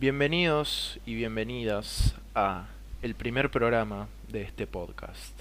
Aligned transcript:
Bienvenidos 0.00 1.00
y 1.06 1.16
bienvenidas 1.16 2.14
a 2.32 2.66
el 3.02 3.16
primer 3.16 3.50
programa 3.50 4.06
de 4.28 4.42
este 4.42 4.68
podcast. 4.68 5.36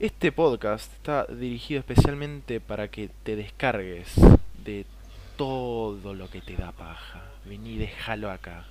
Este 0.00 0.32
podcast 0.32 0.90
está 0.94 1.26
dirigido 1.26 1.80
especialmente 1.80 2.58
para 2.58 2.88
que 2.88 3.10
te 3.22 3.36
descargues 3.36 4.14
de 4.64 4.86
todo 5.36 6.14
lo 6.14 6.30
que 6.30 6.40
te 6.40 6.56
da 6.56 6.72
paja. 6.72 7.20
Vení, 7.44 7.76
déjalo 7.76 8.30
acá. 8.30 8.64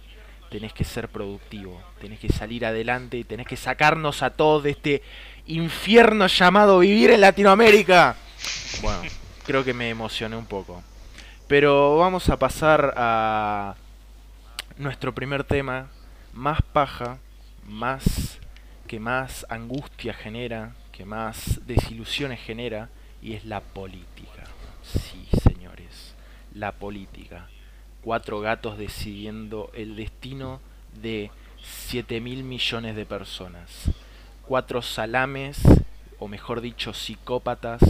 Tenés 0.50 0.74
que 0.74 0.86
ser 0.86 1.08
productivo, 1.08 1.80
tenés 2.02 2.20
que 2.20 2.30
salir 2.30 2.66
adelante 2.66 3.18
y 3.18 3.24
tenés 3.24 3.46
que 3.46 3.58
sacarnos 3.58 4.24
a 4.24 4.32
todos 4.32 4.64
de 4.64 4.72
este 4.72 5.04
infierno 5.46 6.26
llamado 6.26 6.80
vivir 6.80 7.12
en 7.12 7.22
Latinoamérica. 7.22 8.16
Bueno, 8.82 9.04
creo 9.46 9.64
que 9.64 9.76
me 9.76 9.92
emocioné 9.92 10.36
un 10.36 10.48
poco. 10.48 10.82
Pero 11.48 11.98
vamos 11.98 12.28
a 12.30 12.40
pasar 12.40 12.96
a 12.98 13.76
nuestro 14.78 15.14
primer 15.14 15.44
tema, 15.44 15.90
más 16.34 16.62
paja, 16.62 17.20
más 17.68 18.40
que 18.88 19.00
más 19.00 19.46
angustia 19.50 20.14
genera, 20.14 20.76
que 20.92 21.06
más 21.06 21.62
desilusiones 21.66 22.40
genera, 22.40 22.90
y 23.22 23.34
es 23.34 23.46
la 23.46 23.62
política. 23.62 24.44
Sí, 24.84 25.28
señores, 25.44 26.16
la 26.54 26.74
política. 26.74 27.48
Cuatro 28.04 28.42
gatos 28.42 28.78
decidiendo 28.78 29.72
el 29.74 29.96
destino 29.96 30.60
de 31.02 31.32
7 31.64 32.20
mil 32.20 32.44
millones 32.44 32.96
de 32.96 33.06
personas. 33.06 33.90
Cuatro 34.46 34.82
salames, 34.82 35.62
o 36.20 36.28
mejor 36.28 36.62
dicho, 36.62 36.94
psicópatas, 36.94 37.82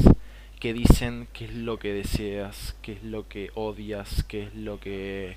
que 0.59 0.73
dicen 0.73 1.27
qué 1.33 1.45
es 1.45 1.53
lo 1.53 1.79
que 1.79 1.93
deseas, 1.93 2.75
qué 2.81 2.93
es 2.93 3.03
lo 3.03 3.27
que 3.27 3.51
odias, 3.55 4.23
qué 4.23 4.43
es 4.43 4.53
lo 4.53 4.79
que 4.79 5.35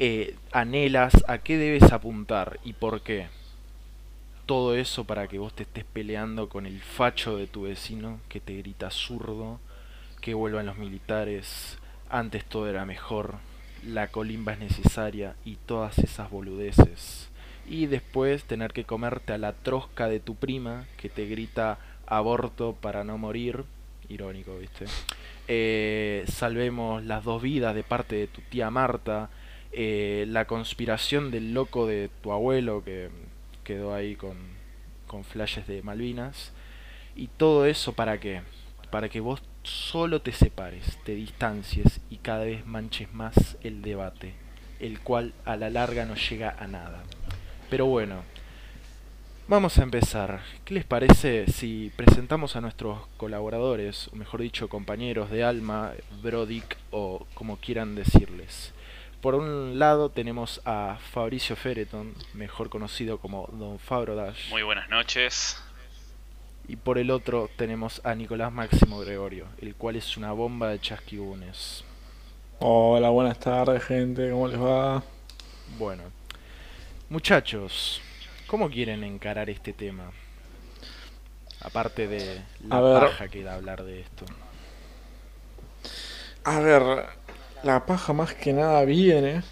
eh, 0.00 0.36
anhelas, 0.52 1.12
a 1.26 1.38
qué 1.38 1.56
debes 1.56 1.92
apuntar 1.92 2.60
y 2.64 2.74
por 2.74 3.00
qué. 3.00 3.26
Todo 4.46 4.76
eso 4.76 5.04
para 5.04 5.26
que 5.26 5.40
vos 5.40 5.52
te 5.52 5.64
estés 5.64 5.84
peleando 5.84 6.48
con 6.48 6.66
el 6.66 6.80
facho 6.80 7.36
de 7.36 7.48
tu 7.48 7.62
vecino 7.62 8.20
que 8.28 8.40
te 8.40 8.56
grita 8.56 8.92
zurdo, 8.92 9.58
que 10.20 10.34
vuelvan 10.34 10.66
los 10.66 10.78
militares, 10.78 11.78
antes 12.08 12.44
todo 12.44 12.68
era 12.68 12.86
mejor, 12.86 13.38
la 13.84 14.08
colimba 14.08 14.52
es 14.52 14.60
necesaria 14.60 15.34
y 15.44 15.56
todas 15.56 15.98
esas 15.98 16.30
boludeces. 16.30 17.28
Y 17.66 17.86
después 17.86 18.44
tener 18.44 18.72
que 18.72 18.84
comerte 18.84 19.32
a 19.32 19.38
la 19.38 19.52
trosca 19.52 20.08
de 20.08 20.20
tu 20.20 20.36
prima 20.36 20.86
que 20.96 21.08
te 21.08 21.26
grita 21.26 21.78
aborto 22.06 22.74
para 22.80 23.02
no 23.02 23.18
morir 23.18 23.64
irónico, 24.08 24.56
¿viste? 24.58 24.86
Eh, 25.48 26.24
salvemos 26.28 27.04
las 27.04 27.24
dos 27.24 27.42
vidas 27.42 27.74
de 27.74 27.82
parte 27.82 28.14
de 28.14 28.26
tu 28.28 28.40
tía 28.42 28.70
Marta, 28.70 29.28
eh, 29.72 30.26
la 30.28 30.46
conspiración 30.46 31.30
del 31.30 31.54
loco 31.54 31.86
de 31.86 32.10
tu 32.22 32.32
abuelo 32.32 32.82
que 32.84 33.10
quedó 33.64 33.94
ahí 33.94 34.16
con, 34.16 34.36
con 35.06 35.24
flashes 35.24 35.66
de 35.66 35.82
Malvinas, 35.82 36.52
y 37.14 37.28
todo 37.28 37.66
eso 37.66 37.92
para 37.92 38.18
qué? 38.20 38.42
Para 38.90 39.08
que 39.08 39.20
vos 39.20 39.42
solo 39.62 40.22
te 40.22 40.32
separes, 40.32 40.98
te 41.04 41.14
distancies 41.14 42.00
y 42.10 42.16
cada 42.18 42.44
vez 42.44 42.64
manches 42.66 43.12
más 43.12 43.58
el 43.62 43.82
debate, 43.82 44.34
el 44.80 45.00
cual 45.00 45.34
a 45.44 45.56
la 45.56 45.68
larga 45.70 46.06
no 46.06 46.14
llega 46.14 46.56
a 46.58 46.66
nada. 46.66 47.02
Pero 47.68 47.86
bueno, 47.86 48.22
Vamos 49.50 49.78
a 49.78 49.82
empezar. 49.82 50.42
¿Qué 50.66 50.74
les 50.74 50.84
parece 50.84 51.50
si 51.50 51.90
presentamos 51.96 52.54
a 52.54 52.60
nuestros 52.60 53.06
colaboradores, 53.16 54.08
o 54.08 54.16
mejor 54.16 54.42
dicho, 54.42 54.68
compañeros 54.68 55.30
de 55.30 55.42
alma, 55.42 55.92
Brodick 56.22 56.76
o 56.90 57.26
como 57.32 57.56
quieran 57.56 57.94
decirles? 57.94 58.74
Por 59.20 59.34
un 59.34 59.78
lado 59.78 60.10
tenemos 60.10 60.60
a 60.64 60.98
Fabricio 61.12 61.56
Fereton, 61.56 62.14
mejor 62.34 62.68
conocido 62.68 63.18
como 63.18 63.48
Don 63.52 63.78
Fabro 63.78 64.14
Dash. 64.14 64.50
Muy 64.50 64.62
buenas 64.62 64.88
noches. 64.88 65.62
Y 66.68 66.76
por 66.76 66.98
el 66.98 67.10
otro 67.10 67.50
tenemos 67.56 68.00
a 68.04 68.14
Nicolás 68.14 68.52
Máximo 68.52 69.00
Gregorio, 69.00 69.46
el 69.60 69.74
cual 69.74 69.96
es 69.96 70.16
una 70.16 70.32
bomba 70.32 70.68
de 70.68 70.80
chasquibunes. 70.80 71.84
Hola, 72.60 73.10
buenas 73.10 73.38
tardes 73.38 73.82
gente, 73.84 74.30
¿cómo 74.30 74.48
les 74.48 74.60
va? 74.60 75.02
Bueno, 75.78 76.04
muchachos, 77.08 78.02
¿Cómo 78.48 78.70
quieren 78.70 79.04
encarar 79.04 79.50
este 79.50 79.74
tema? 79.74 80.10
Aparte 81.60 82.08
de 82.08 82.40
la 82.66 82.80
paja 82.80 83.28
que 83.28 83.42
da 83.42 83.56
hablar 83.56 83.84
de 83.84 84.00
esto. 84.00 84.24
A 86.44 86.58
ver, 86.60 87.04
la 87.62 87.84
paja 87.84 88.12
más 88.12 88.34
que 88.34 88.52
nada 88.52 88.84
viene 88.84 89.42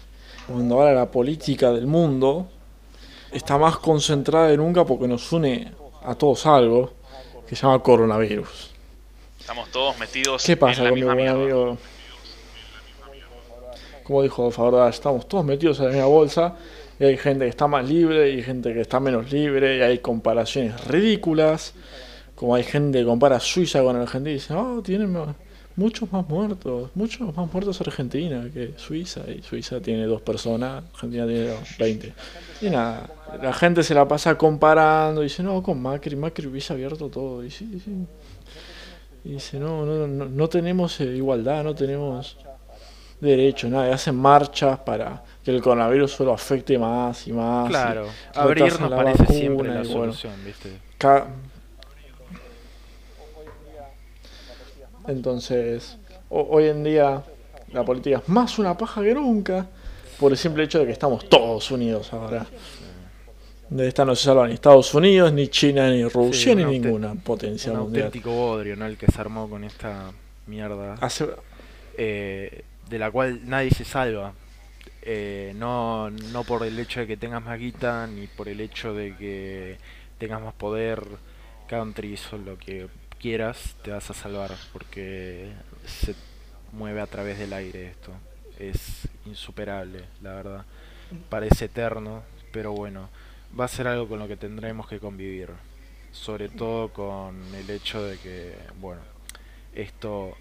cuando 0.47 0.81
habla 0.81 0.93
la 0.93 1.11
política 1.11 1.71
del 1.71 1.87
mundo. 1.87 2.47
Está 3.31 3.57
más 3.57 3.77
concentrada 3.77 4.47
de 4.47 4.57
nunca 4.57 4.85
porque 4.85 5.07
nos 5.07 5.31
une 5.31 5.71
a 6.03 6.15
todos 6.15 6.45
algo 6.45 6.93
que 7.47 7.55
se 7.55 7.63
llama 7.63 7.83
coronavirus. 7.83 8.71
Estamos 9.39 9.69
todos 9.69 9.97
metidos 9.99 10.43
¿Qué 10.43 10.57
pasa 10.57 10.79
en 10.79 10.83
la 10.85 10.89
con 10.89 10.99
mi 10.99 11.05
misma 11.05 11.13
buen 11.13 11.25
mierda. 11.25 11.43
amigo? 11.43 11.77
Como 14.03 14.23
dijo 14.23 14.51
Favor, 14.51 14.89
estamos 14.89 15.27
todos 15.27 15.43
metidos 15.43 15.79
en 15.79 15.85
la 15.85 15.91
misma 15.91 16.07
bolsa 16.07 16.55
y 16.99 17.03
hay 17.03 17.17
gente 17.17 17.45
que 17.45 17.49
está 17.49 17.67
más 17.67 17.87
libre 17.87 18.29
y 18.31 18.41
gente 18.41 18.73
que 18.73 18.81
está 18.81 18.99
menos 18.99 19.31
libre 19.31 19.77
y 19.77 19.81
hay 19.81 19.99
comparaciones 19.99 20.85
ridículas. 20.87 21.73
Como 22.35 22.55
hay 22.55 22.63
gente 22.63 22.99
que 22.99 23.05
compara 23.05 23.39
Suiza 23.39 23.81
con 23.83 23.95
Argentina 23.95 24.31
y 24.31 24.35
dice, 24.35 24.53
oh, 24.53 24.81
tienen 24.81 25.13
muchos 25.77 26.11
más 26.11 26.27
muertos, 26.27 26.89
muchos 26.95 27.33
más 27.35 27.53
muertos 27.53 27.79
Argentina 27.79 28.49
que 28.53 28.73
Suiza. 28.75 29.21
Y 29.31 29.41
Suiza 29.41 29.79
tiene 29.79 30.05
dos 30.05 30.21
personas, 30.21 30.83
Argentina 30.93 31.25
tiene 31.25 31.53
20. 31.79 32.13
Y 32.61 32.69
nada, 32.69 33.09
la 33.41 33.53
gente 33.53 33.83
se 33.83 33.93
la 33.93 34.05
pasa 34.05 34.37
comparando 34.37 35.21
y 35.21 35.25
dice, 35.25 35.43
no, 35.43 35.63
con 35.63 35.81
Macri, 35.81 36.15
Macri 36.15 36.47
hubiese 36.47 36.73
abierto 36.73 37.07
todo. 37.07 37.43
Y 37.43 37.51
sí, 37.51 37.79
sí. 37.83 37.91
Y 39.23 39.33
dice, 39.33 39.59
no, 39.59 39.85
no, 39.85 40.07
no, 40.07 40.25
no 40.25 40.49
tenemos 40.49 40.99
eh, 40.99 41.15
igualdad, 41.15 41.63
no 41.63 41.75
tenemos 41.75 42.37
derecho, 43.19 43.67
nada, 43.69 43.89
y 43.89 43.91
hacen 43.91 44.15
marchas 44.15 44.79
para 44.79 45.23
que 45.43 45.51
el 45.51 45.61
coronavirus 45.61 46.11
solo 46.11 46.33
afecte 46.33 46.77
más 46.77 47.27
y 47.27 47.33
más. 47.33 47.69
Claro, 47.69 48.07
retrasan 48.33 48.43
abrir 48.43 48.79
nos 48.79 48.89
la 48.89 48.95
parece 48.95 49.23
vacuna 49.23 49.39
siempre 49.39 49.67
la 49.67 49.73
y 49.73 49.87
bueno, 49.87 50.13
solución, 50.13 50.33
¿viste? 50.45 50.69
Entonces, 55.07 55.97
ho- 56.29 56.47
hoy 56.49 56.65
en 56.65 56.83
día 56.83 57.23
la 57.73 57.83
política 57.83 58.17
es 58.17 58.29
más 58.29 58.59
una 58.59 58.77
paja 58.77 59.01
que 59.01 59.13
nunca 59.13 59.65
por 60.19 60.31
el 60.31 60.37
simple 60.37 60.63
hecho 60.63 60.79
de 60.79 60.85
que 60.85 60.91
estamos 60.91 61.27
todos 61.29 61.69
unidos 61.71 62.11
ahora. 62.13 62.45
De 63.69 63.87
esta 63.87 64.05
no 64.05 64.15
se 64.15 64.23
salva 64.23 64.47
ni 64.47 64.53
Estados 64.53 64.93
Unidos, 64.93 65.33
ni 65.33 65.49
China, 65.49 65.89
ni 65.89 66.03
Rusia, 66.07 66.53
Sí, 66.53 66.55
ni 66.55 66.63
ninguna 66.63 67.13
potencia 67.15 67.71
Un 67.73 67.79
mundial. 67.79 68.05
auténtico 68.05 68.31
bodrio, 68.31 68.75
¿no? 68.77 68.85
El 68.85 68.97
que 68.97 69.07
se 69.07 69.19
armó 69.19 69.49
con 69.49 69.63
esta 69.65 70.11
mierda. 70.47 70.95
Hace, 71.01 71.27
eh, 71.97 72.61
de 72.89 72.99
la 72.99 73.11
cual 73.11 73.41
nadie 73.45 73.71
se 73.71 73.83
salva. 73.83 74.31
Eh, 75.01 75.53
no, 75.57 76.09
no 76.09 76.43
por 76.45 76.63
el 76.65 76.79
hecho 76.79 77.01
de 77.01 77.07
que 77.07 77.17
tengas 77.17 77.43
más 77.43 77.59
guita, 77.59 78.07
ni 78.07 78.27
por 78.27 78.47
el 78.47 78.61
hecho 78.61 78.93
de 78.93 79.15
que 79.17 79.77
tengas 80.17 80.41
más 80.41 80.53
poder, 80.53 81.03
country, 81.67 82.17
o 82.31 82.37
lo 82.37 82.57
que 82.57 82.87
quieras, 83.17 83.75
te 83.83 83.91
vas 83.91 84.09
a 84.09 84.13
salvar, 84.13 84.51
porque 84.73 85.51
se 85.85 86.15
mueve 86.71 87.01
a 87.01 87.07
través 87.07 87.39
del 87.39 87.53
aire 87.53 87.87
esto. 87.87 88.11
Es 88.59 89.07
insuperable, 89.25 90.05
la 90.21 90.33
verdad. 90.33 90.65
Parece 91.29 91.65
eterno, 91.65 92.23
pero 92.51 92.71
bueno, 92.71 93.09
va 93.57 93.65
a 93.65 93.69
ser 93.69 93.87
algo 93.87 94.07
con 94.07 94.19
lo 94.19 94.27
que 94.27 94.37
tendremos 94.37 94.87
que 94.87 94.99
convivir. 94.99 95.49
Sobre 96.11 96.49
todo 96.49 96.89
con 96.89 97.43
el 97.53 97.69
hecho 97.69 98.01
de 98.01 98.17
que, 98.17 98.55
bueno, 98.79 99.01
esto 99.73 100.35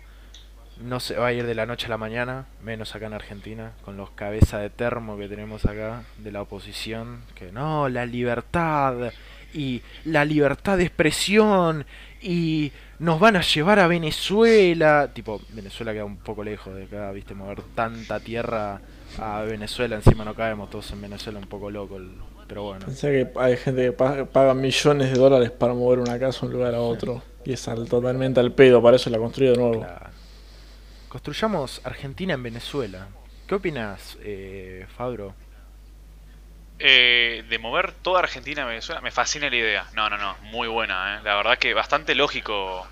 no 0.81 1.01
se 1.01 1.17
va 1.17 1.29
a 1.29 1.33
ir 1.33 1.47
de 1.47 1.55
la 1.55 1.67
noche 1.67 1.87
a 1.87 1.91
la 1.91 1.99
mañana, 1.99 2.47
menos 2.63 2.95
acá 2.95 3.07
en 3.07 3.15
Argentina, 3.15 3.73
con 3.85 3.97
los 3.97 4.11
cabezas 4.11 4.61
de 4.61 4.71
termo 4.71 5.17
que 5.17 5.29
tenemos 5.29 5.65
acá 5.65 6.05
de 6.19 6.33
la 6.33 6.43
oposición, 6.43 7.23
que 7.35 7.53
no, 7.53 7.89
la 7.89 8.07
libertad 8.07 9.13
y 9.55 9.83
la 10.05 10.25
libertad 10.25 10.77
de 10.77 10.85
expresión 10.85 11.87
y 12.27 12.73
nos 12.99 13.21
van 13.21 13.37
a 13.37 13.41
llevar 13.43 13.79
a 13.79 13.87
Venezuela, 13.87 15.11
tipo, 15.15 15.41
Venezuela 15.51 15.93
queda 15.93 16.05
un 16.05 16.17
poco 16.17 16.43
lejos 16.43 16.75
de 16.75 16.85
acá, 16.85 17.11
viste, 17.13 17.35
mover 17.35 17.63
tanta 17.75 18.19
tierra 18.21 18.81
a 19.21 19.43
Venezuela, 19.43 19.97
encima 19.97 20.25
no 20.25 20.35
caemos 20.35 20.69
todos 20.71 20.91
en 20.93 21.03
Venezuela, 21.03 21.39
un 21.39 21.47
poco 21.47 21.71
loco, 21.71 21.97
el- 21.97 22.11
pero 22.49 22.65
bueno. 22.65 22.87
Pensé 22.87 23.11
que 23.33 23.39
hay 23.41 23.57
gente 23.57 23.85
que 23.87 23.93
pa- 23.93 24.25
paga 24.25 24.55
millones 24.55 25.11
de 25.13 25.19
dólares 25.19 25.51
para 25.51 25.75
mover 25.75 25.99
una 26.01 26.19
casa 26.19 26.41
de 26.41 26.47
un 26.47 26.53
lugar 26.55 26.75
a 26.75 26.81
otro. 26.81 27.23
Y 27.45 27.53
es 27.53 27.69
al- 27.69 27.89
totalmente 27.89 28.41
al 28.41 28.53
pedo, 28.53 28.83
para 28.83 28.97
eso 28.97 29.09
la 29.11 29.19
construí 29.19 29.49
de 29.49 29.57
nuevo. 29.57 29.81
Claro. 29.81 30.07
Construyamos 31.09 31.81
Argentina 31.85 32.35
en 32.35 32.43
Venezuela. 32.43 33.07
¿Qué 33.47 33.55
opinas, 33.55 34.19
eh, 34.23 34.87
Fabro? 34.97 35.35
Eh, 36.79 37.45
de 37.49 37.59
mover 37.59 37.93
toda 37.93 38.19
Argentina 38.21 38.63
a 38.63 38.67
Venezuela, 38.67 39.01
me 39.01 39.11
fascina 39.11 39.49
la 39.49 39.57
idea. 39.57 39.87
No, 39.95 40.11
no, 40.11 40.19
no, 40.19 40.37
muy 40.43 40.69
buena, 40.69 41.17
¿eh? 41.17 41.21
La 41.25 41.35
verdad 41.37 41.57
que 41.59 41.73
bastante 41.73 42.15
lógico 42.15 42.87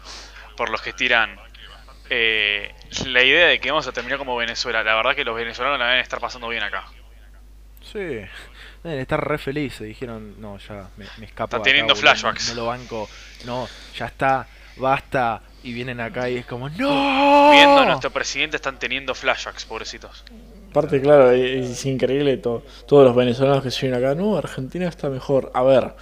por 0.57 0.71
los 0.71 0.81
que 0.81 0.93
tiran 0.95 1.39
eh, 2.09 2.75
la 3.07 3.23
idea 3.23 3.47
de 3.49 3.61
que 3.61 3.71
vamos 3.71 3.87
a 3.87 3.93
terminar 3.93 4.19
como 4.19 4.37
Venezuela. 4.37 4.83
La 4.83 4.95
verdad 4.95 5.15
que 5.15 5.25
los 5.25 5.37
venezolanos 5.37 5.79
la 5.79 5.87
deben 5.89 6.01
estar 6.01 6.19
pasando 6.21 6.49
bien 6.49 6.63
acá. 6.63 6.85
Sí, 7.83 7.99
deben 8.83 9.01
estar 9.01 9.23
re 9.23 9.37
felices. 9.37 9.87
Dijeron, 9.87 10.41
no, 10.41 10.57
ya 10.59 10.89
me, 10.97 11.07
me 11.19 11.27
escapo. 11.27 11.45
Está 11.45 11.57
acá, 11.59 11.65
teniendo 11.65 11.95
boludo, 11.95 12.07
no- 12.07 12.11
flashbacks. 12.17 12.49
No, 12.51 12.55
lo 12.55 12.67
banco. 12.67 13.11
No, 13.45 13.69
ya 13.97 14.07
está, 14.07 14.47
basta. 14.77 15.43
Y 15.63 15.73
vienen 15.75 16.01
acá 16.01 16.29
y 16.31 16.37
es 16.39 16.47
como, 16.47 16.69
¡No! 16.71 17.51
Viendo 17.53 17.81
a 17.81 17.85
nuestro 17.87 18.11
presidente 18.11 18.57
están 18.57 18.79
teniendo 18.79 19.15
flashbacks, 19.15 19.65
pobrecitos. 19.67 20.25
Aparte, 20.75 21.01
claro, 21.01 21.31
es, 21.31 21.71
es 21.71 21.87
increíble 21.87 22.37
to- 22.39 22.65
todos 22.89 23.05
los 23.05 23.15
venezolanos 23.15 23.63
que 23.63 23.71
se 23.71 23.87
vienen 23.87 24.05
acá. 24.05 24.17
No, 24.17 24.37
Argentina 24.37 24.89
está 24.89 25.09
mejor. 25.09 25.53
A 25.55 25.63
ver, 25.63 25.93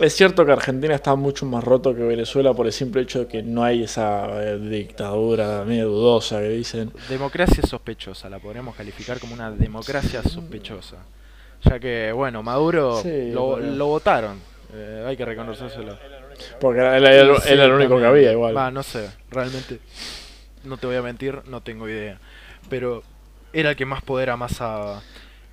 es 0.00 0.12
cierto 0.16 0.44
que 0.44 0.50
Argentina 0.50 0.92
está 0.96 1.14
mucho 1.14 1.46
más 1.46 1.62
roto 1.62 1.94
que 1.94 2.02
Venezuela 2.02 2.52
por 2.52 2.66
el 2.66 2.72
simple 2.72 3.02
hecho 3.02 3.20
de 3.20 3.26
que 3.28 3.44
no 3.44 3.62
hay 3.62 3.84
esa 3.84 4.26
eh, 4.42 4.58
dictadura 4.58 5.62
medio 5.64 5.86
dudosa 5.86 6.40
que 6.40 6.48
dicen. 6.48 6.90
Democracia 7.08 7.62
sospechosa, 7.62 8.28
la 8.28 8.40
podríamos 8.40 8.74
calificar 8.74 9.20
como 9.20 9.34
una 9.34 9.52
democracia 9.52 10.20
sospechosa. 10.24 10.96
Ya 11.64 11.78
que, 11.78 12.10
bueno, 12.10 12.42
Maduro 12.42 13.00
Sí, 13.00 13.30
lo, 13.30 13.54
pero- 13.54 13.70
lo 13.70 13.86
votaron. 13.86 14.40
eh, 14.74 15.04
hay 15.06 15.16
que 15.16 15.24
reconocérselo. 15.24 15.96
Porque 16.60 16.80
era, 16.80 16.96
era- 16.96 17.14
era 17.14 17.40
Sí, 17.40 17.52
el 17.52 17.70
único 17.70 18.00
que 18.00 18.06
había 18.06 18.32
igual. 18.32 18.74
No 18.74 18.82
sé, 18.82 19.08
realmente. 19.30 19.78
No 20.64 20.76
te 20.76 20.88
voy 20.88 20.96
a 20.96 21.02
mentir, 21.02 21.38
no 21.46 21.60
tengo 21.60 21.88
idea. 21.88 22.18
Pero 22.68 23.04
era 23.52 23.70
el 23.70 23.76
que 23.76 23.86
más 23.86 24.02
poder 24.02 24.30
amasaba. 24.30 25.04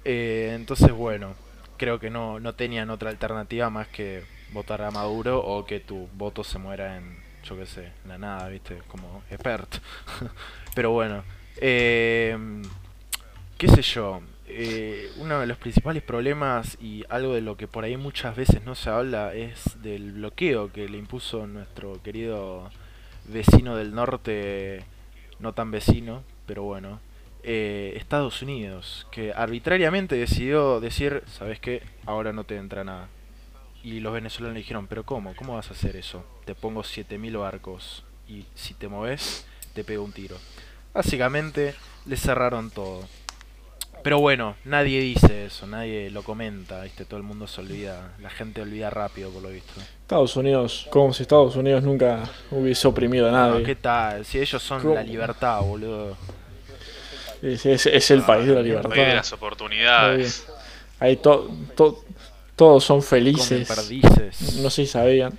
Eh, 0.06 0.54
entonces, 0.56 0.92
bueno, 0.92 1.36
creo 1.78 2.00
que 2.00 2.10
no, 2.10 2.40
no 2.40 2.54
tenían 2.56 2.90
otra 2.90 3.10
alternativa 3.10 3.70
más 3.70 3.88
que 3.90 4.26
votar 4.50 4.82
a 4.82 4.92
Maduro 4.92 5.40
o 5.40 5.66
que 5.66 5.80
tu 5.80 6.08
voto 6.14 6.44
se 6.44 6.58
muera 6.60 6.98
en, 6.98 7.18
yo 7.44 7.58
qué 7.58 7.66
sé, 7.66 7.94
en 8.04 8.10
la 8.10 8.18
nada, 8.18 8.50
¿viste? 8.50 8.84
Como 8.88 9.24
expert. 9.30 9.78
Pero 10.76 10.92
bueno, 10.92 11.24
eh, 11.58 12.38
qué 13.58 13.68
sé 13.68 13.82
yo. 13.82 14.22
eh, 14.48 15.12
uno 15.18 15.40
de 15.40 15.46
los 15.48 15.58
principales 15.58 16.02
problemas 16.04 16.78
y 16.82 17.04
algo 17.10 17.34
de 17.36 17.42
lo 17.42 17.56
que 17.58 17.68
por 17.68 17.84
ahí 17.84 17.98
muchas 17.98 18.36
veces 18.36 18.64
no 18.66 18.76
se 18.76 18.90
habla 18.90 19.34
es 19.36 19.82
del 19.84 20.14
bloqueo 20.14 20.72
que 20.72 20.90
le 20.90 20.98
impuso 20.98 21.46
nuestro 21.48 22.02
querido 22.02 22.72
vecino 23.26 23.76
del 23.76 23.94
norte, 23.94 24.86
no 25.40 25.54
tan 25.54 25.72
vecino, 25.72 26.24
pero 26.48 26.64
bueno, 26.64 27.00
eh, 27.44 27.94
Estados 27.98 28.42
Unidos, 28.42 29.08
que 29.12 29.34
arbitrariamente 29.34 30.16
decidió 30.16 30.80
decir, 30.80 31.24
¿sabes 31.28 31.60
qué? 31.60 31.84
Ahora 32.06 32.34
no 32.34 32.44
te 32.44 32.58
entra 32.58 32.84
nada. 32.84 33.08
Y 33.84 34.02
los 34.02 34.14
venezolanos 34.14 34.56
le 34.56 34.60
dijeron, 34.60 34.88
pero 34.88 35.04
¿cómo? 35.06 35.36
¿Cómo 35.36 35.56
vas 35.56 35.70
a 35.70 35.74
hacer 35.74 35.96
eso? 35.96 36.24
Te 36.46 36.54
pongo 36.56 36.84
7000 36.84 37.38
barcos 37.38 38.04
y 38.28 38.46
si 38.56 38.74
te 38.74 38.88
moves, 38.90 39.46
te 39.74 39.84
pego 39.84 40.04
un 40.04 40.12
tiro. 40.12 40.36
Básicamente, 40.94 41.76
le 42.06 42.18
cerraron 42.18 42.72
todo. 42.72 43.08
Pero 44.04 44.20
bueno, 44.20 44.56
nadie 44.64 45.02
dice 45.02 45.46
eso, 45.46 45.68
nadie 45.68 46.10
lo 46.10 46.24
comenta, 46.24 46.84
¿viste? 46.84 47.04
Todo 47.06 47.18
el 47.18 47.24
mundo 47.26 47.48
se 47.48 47.60
olvida, 47.60 48.14
la 48.20 48.30
gente 48.30 48.62
olvida 48.62 48.90
rápido 48.90 49.30
por 49.30 49.44
lo 49.44 49.50
visto. 49.50 49.74
Estados 50.02 50.36
Unidos, 50.38 50.88
como 50.90 51.14
si 51.14 51.24
Estados 51.24 51.56
Unidos 51.58 51.84
nunca 51.84 52.24
hubiese 52.50 52.88
oprimido 52.88 53.28
a 53.28 53.32
No, 53.32 53.38
nadie. 53.52 53.64
¿Qué 53.66 53.76
tal? 53.76 54.24
Si 54.26 54.40
ellos 54.40 54.64
son 54.64 54.82
¿Cómo? 54.82 54.96
la 54.96 55.04
libertad, 55.04 55.62
boludo. 55.62 56.16
Es, 57.42 57.66
es- 57.66 57.86
es 57.86 58.12
el 58.12 58.24
país 58.24 58.46
de 58.48 58.54
la 58.54 58.60
El 58.60 58.66
libertad. 58.68 58.90
país 58.90 59.08
de 59.08 59.16
las 59.16 59.32
oportunidades. 59.34 60.46
Ahí 61.00 61.16
to- 61.18 61.50
to- 61.76 62.04
todos 62.56 62.84
son 62.84 63.02
felices. 63.02 63.68
No 64.62 64.70
sé 64.70 64.86
si 64.86 64.88
sabían. 64.88 65.34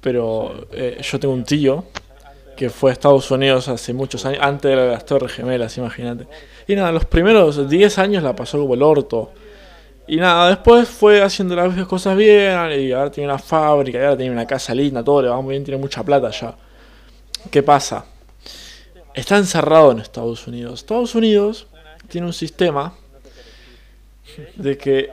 Pero 0.00 0.66
eh, 0.72 0.98
yo 1.02 1.20
tengo 1.20 1.34
un 1.34 1.44
tío 1.44 1.84
que 2.56 2.70
fue 2.70 2.90
a 2.90 2.92
Estados 2.92 3.30
Unidos 3.30 3.68
hace 3.68 3.92
muchos 3.92 4.24
años, 4.26 4.40
antes 4.42 4.70
de 4.70 4.76
las 4.76 5.04
Torres 5.06 5.32
Gemelas, 5.32 5.76
imagínate. 5.78 6.26
Y 6.66 6.74
nada, 6.76 6.92
los 6.92 7.04
primeros 7.04 7.68
10 7.68 7.98
años 7.98 8.22
la 8.22 8.34
pasó 8.36 8.58
como 8.58 8.74
el 8.74 8.82
orto. 8.82 9.32
Y 10.06 10.16
nada, 10.16 10.48
después 10.50 10.88
fue 10.88 11.22
haciendo 11.22 11.54
las 11.56 11.86
cosas 11.86 12.16
bien, 12.16 12.52
y 12.80 12.92
ahora 12.92 13.10
tiene 13.10 13.28
una 13.30 13.38
fábrica, 13.38 13.98
y 13.98 14.02
ahora 14.02 14.16
tiene 14.16 14.32
una 14.32 14.46
casa 14.46 14.74
linda, 14.74 15.02
todo 15.02 15.22
le 15.22 15.28
va 15.28 15.40
muy 15.40 15.52
bien, 15.52 15.64
tiene 15.64 15.80
mucha 15.80 16.02
plata 16.04 16.30
ya. 16.30 16.54
¿Qué 17.50 17.62
pasa? 17.62 18.04
Está 19.14 19.36
encerrado 19.36 19.92
en 19.92 19.98
Estados 19.98 20.46
Unidos. 20.46 20.80
Estados 20.80 21.14
Unidos 21.14 21.66
tiene 22.08 22.26
un 22.26 22.32
sistema 22.32 22.94
de 24.56 24.78
que 24.78 25.10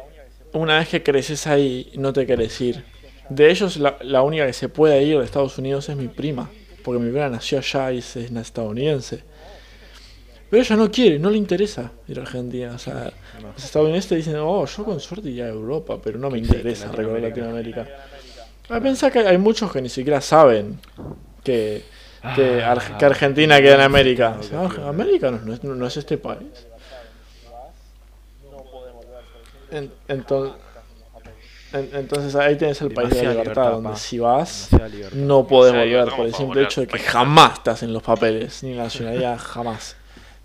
una 0.54 0.80
vez 0.80 0.90
que 0.90 1.04
creces 1.04 1.48
ahí 1.48 1.92
no 1.96 2.14
te 2.14 2.26
querés 2.26 2.60
ir. 2.62 2.84
De 3.30 3.52
ellos 3.52 3.78
la, 3.78 3.98
la 4.02 4.24
única 4.24 4.46
que 4.46 4.54
se 4.54 4.70
puede 4.70 5.04
ir 5.04 5.20
de 5.20 5.26
Estados 5.26 5.58
Unidos 5.58 5.90
es 5.90 5.96
mi 5.96 6.08
prima, 6.08 6.50
porque 6.84 7.00
mi 7.00 7.12
prima 7.12 7.30
nació 7.30 7.60
allá 7.60 7.92
y 7.92 8.00
es, 8.00 8.16
estadounidense. 8.16 9.24
Pero 10.50 10.64
ella 10.64 10.76
no 10.78 10.90
quiere, 10.90 11.20
no 11.20 11.30
le 11.30 11.38
interesa 11.38 11.92
ir 12.08 12.18
a 12.18 12.24
Argentina. 12.24 12.74
O 12.74 12.80
sea, 12.80 13.14
los 13.56 13.64
estadounidenses 13.64 14.10
te 14.10 14.16
dicen, 14.16 14.38
oh, 14.38 14.66
yo 14.66 14.84
con 14.84 15.00
suerte 15.00 15.30
iría 15.30 15.46
a 15.46 15.50
Europa, 15.50 16.00
pero 16.04 16.18
no 16.18 16.32
me 16.32 16.40
interesa 16.40 16.92
recorrer 16.92 17.22
Latinoamérica. 17.22 17.82
Latinoamérica. 17.82 18.76
A 18.76 18.80
pensar 18.80 19.12
que 19.12 19.20
hay 19.20 19.38
muchos 19.38 19.72
que 19.72 19.82
ni 19.82 19.90
siquiera 19.90 20.22
saben 20.22 20.80
que, 21.44 21.84
que, 22.36 22.62
Ah, 22.64 22.78
que 22.98 23.06
Argentina 23.06 23.62
queda 23.62 23.76
en 23.76 23.82
América. 23.82 24.38
no, 24.52 24.88
América 24.88 25.32
no, 25.32 25.38
no 25.40 25.54
es, 25.54 25.64
no 25.64 25.88
es 25.88 25.98
este 25.98 26.18
país. 26.18 26.48
En- 29.72 29.92
entonces, 30.08 30.56
en- 31.74 31.90
entonces 31.94 32.36
ahí 32.36 32.58
tienes 32.58 32.82
el 32.82 32.92
país 32.92 33.10
de 33.12 33.16
la 33.24 33.32
libertad, 33.32 33.44
libertad, 33.44 33.72
donde 33.72 33.96
si 34.00 34.18
vas 34.20 34.70
libertad. 34.72 35.16
no 35.16 35.46
podés 35.46 35.74
Demasiada 35.74 36.02
volver 36.06 36.16
por 36.18 36.26
el 36.26 36.34
simple 36.34 36.64
hecho 36.64 36.82
de 36.82 36.88
que 36.88 37.00
jamás 37.00 37.54
estás 37.54 37.84
en 37.84 37.94
los 37.94 38.02
papeles, 38.02 38.64
ni 38.64 38.72
en 38.72 38.78
la 38.78 38.84
nacionalidad, 38.86 39.38
jamás. 39.44 39.96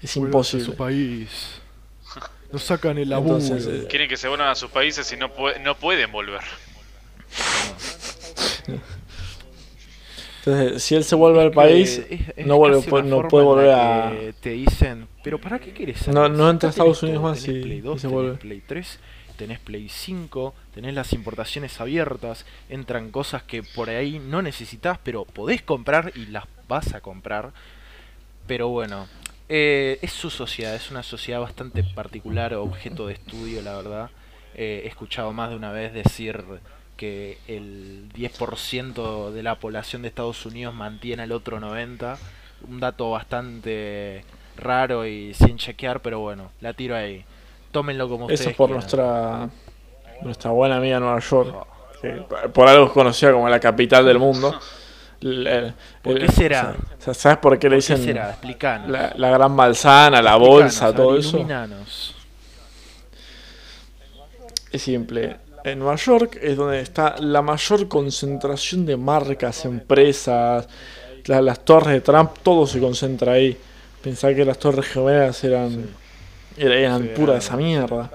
Es 0.02 0.10
su 0.10 0.20
imposible. 0.20 0.74
país. 0.74 1.60
Nos 2.52 2.62
sacan 2.64 2.98
el 2.98 3.08
laburo. 3.08 3.38
Entonces, 3.38 3.66
eh, 3.66 3.86
Quieren 3.88 4.08
que 4.08 4.18
se 4.18 4.28
vuelvan 4.28 4.48
a 4.48 4.54
sus 4.54 4.70
países 4.70 5.10
y 5.12 5.16
no, 5.16 5.30
no 5.62 5.74
pueden 5.76 6.12
volver. 6.12 6.40
Entonces, 10.46 10.82
si 10.82 10.94
él 10.94 11.04
se 11.04 11.14
vuelve 11.14 11.40
al 11.42 11.50
país, 11.52 12.04
es- 12.10 12.20
es 12.36 12.46
no 12.46 12.56
vuelve- 12.58 12.78
casi 12.78 12.90
pu- 12.90 12.98
una 13.00 13.02
no 13.08 13.16
forma 13.16 13.28
puede 13.30 13.44
volver 13.44 13.70
a- 13.70 14.12
Te 14.40 14.50
dicen, 14.50 15.08
pero 15.22 15.40
¿para 15.40 15.58
qué 15.58 15.72
querés 15.72 16.06
No- 16.08 16.28
no 16.28 16.50
entra 16.50 16.68
a 16.68 16.70
Estados 16.70 17.02
Unidos 17.02 17.22
más 17.22 17.48
y- 17.48 17.62
Play 17.62 17.78
y 17.78 17.80
2, 17.80 18.00
se 18.00 18.06
vuelve. 18.08 18.36
Play 18.36 18.62
3, 18.66 18.98
tenés 19.36 19.58
Play 19.58 19.88
5, 19.88 20.54
tenés 20.74 20.94
las 20.94 21.12
importaciones 21.12 21.80
abiertas, 21.80 22.44
entran 22.68 23.10
cosas 23.10 23.42
que 23.42 23.62
por 23.62 23.88
ahí 23.88 24.18
no 24.18 24.42
necesitas, 24.42 24.98
pero 25.02 25.24
podés 25.24 25.62
comprar 25.62 26.12
y 26.14 26.26
las 26.26 26.44
vas 26.68 26.94
a 26.94 27.00
comprar. 27.00 27.52
Pero 28.46 28.68
bueno, 28.68 29.06
eh, 29.48 29.98
es 30.02 30.12
su 30.12 30.28
sociedad, 30.30 30.74
es 30.74 30.90
una 30.90 31.02
sociedad 31.02 31.40
bastante 31.40 31.82
particular, 31.84 32.52
objeto 32.54 33.06
de 33.06 33.14
estudio, 33.14 33.62
la 33.62 33.76
verdad. 33.76 34.10
Eh, 34.54 34.82
he 34.84 34.88
escuchado 34.88 35.32
más 35.32 35.50
de 35.50 35.56
una 35.56 35.72
vez 35.72 35.92
decir 35.94 36.44
que 36.96 37.38
el 37.48 38.08
10% 38.14 39.30
de 39.30 39.42
la 39.42 39.56
población 39.56 40.02
de 40.02 40.08
Estados 40.08 40.44
Unidos 40.46 40.74
mantiene 40.74 41.22
al 41.24 41.32
otro 41.32 41.58
90%. 41.60 42.16
Un 42.68 42.80
dato 42.80 43.10
bastante 43.10 44.24
raro 44.56 45.06
y 45.06 45.34
sin 45.34 45.58
chequear, 45.58 46.00
pero 46.00 46.20
bueno, 46.20 46.50
la 46.60 46.72
tiro 46.72 46.96
ahí. 46.96 47.24
Tómenlo 47.72 48.08
como 48.08 48.24
ustedes 48.26 48.40
eso 48.40 48.50
es 48.50 48.56
por 48.56 48.68
quieran. 48.68 48.80
nuestra 48.80 49.48
nuestra 50.22 50.50
buena 50.52 50.76
amiga 50.76 50.98
Nueva 51.00 51.18
York, 51.18 51.66
que 52.00 52.10
por 52.54 52.68
algo 52.68 52.86
es 52.86 52.92
conocida 52.92 53.32
como 53.32 53.48
la 53.48 53.58
capital 53.60 54.06
del 54.06 54.18
mundo. 54.18 54.58
El- 55.20 55.74
¿Por 56.02 56.12
el- 56.16 56.26
qué 56.26 56.32
será? 56.32 56.74
¿Sabes 56.98 57.38
por 57.38 57.58
qué 57.58 57.68
le 57.68 57.76
¿Por 57.76 57.84
qué 57.84 57.92
dicen 57.94 58.04
será? 58.04 58.30
Explicanos. 58.30 58.88
la, 58.90 59.12
la 59.16 59.30
gran 59.30 59.52
manzana, 59.52 60.22
la 60.22 60.30
Explicanos, 60.32 60.48
bolsa, 60.48 60.84
a 60.84 60.88
ver, 60.88 60.96
todo 60.96 61.18
eso? 61.18 61.46
Es 64.70 64.82
simple. 64.82 65.36
En 65.64 65.78
Nueva 65.78 65.96
York 65.96 66.38
es 66.42 66.56
donde 66.56 66.80
está 66.80 67.16
la 67.20 67.40
mayor 67.40 67.88
concentración 67.88 68.84
de 68.84 68.98
marcas, 68.98 69.64
empresas, 69.64 70.68
la- 71.24 71.40
las 71.40 71.64
torres 71.64 71.94
de 71.94 72.00
Trump, 72.02 72.32
todo 72.42 72.66
se 72.66 72.78
concentra 72.80 73.32
ahí. 73.32 73.56
Pensá 74.02 74.34
que 74.34 74.44
las 74.44 74.58
torres 74.58 74.84
gemelas 74.86 75.42
eran, 75.42 75.86
era- 76.58 76.74
eran 76.76 77.02
Sí, 77.02 77.08
pura 77.16 77.32
era- 77.32 77.38
esa 77.38 77.56
mierda. 77.56 78.10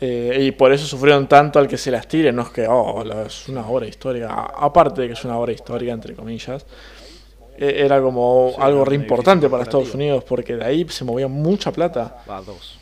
Eh, 0.00 0.38
y 0.48 0.50
por 0.50 0.72
eso 0.72 0.84
sufrieron 0.84 1.28
tanto 1.28 1.60
al 1.60 1.68
que 1.68 1.78
se 1.78 1.92
las 1.92 2.08
tire, 2.08 2.32
no 2.32 2.42
es 2.42 2.48
que 2.48 2.66
oh, 2.68 3.04
es 3.24 3.48
una 3.48 3.66
obra 3.66 3.86
histórica, 3.86 4.28
aparte 4.58 5.02
de 5.02 5.06
que 5.06 5.12
es 5.14 5.24
una 5.24 5.38
obra 5.38 5.52
histórica, 5.52 5.92
entre 5.92 6.14
comillas, 6.14 6.66
eh, 7.56 7.74
era 7.84 8.02
como 8.02 8.50
Sí, 8.52 8.60
algo 8.60 8.84
re 8.84 8.96
importante 8.96 9.48
para 9.48 9.62
Estados. 9.62 9.94
Unidos, 9.94 10.24
porque 10.24 10.56
de 10.56 10.64
ahí 10.64 10.84
se 10.88 11.04
movía 11.04 11.28
mucha 11.28 11.70
plata. 11.72 12.22
Va, 12.28 12.42
dos. 12.42 12.76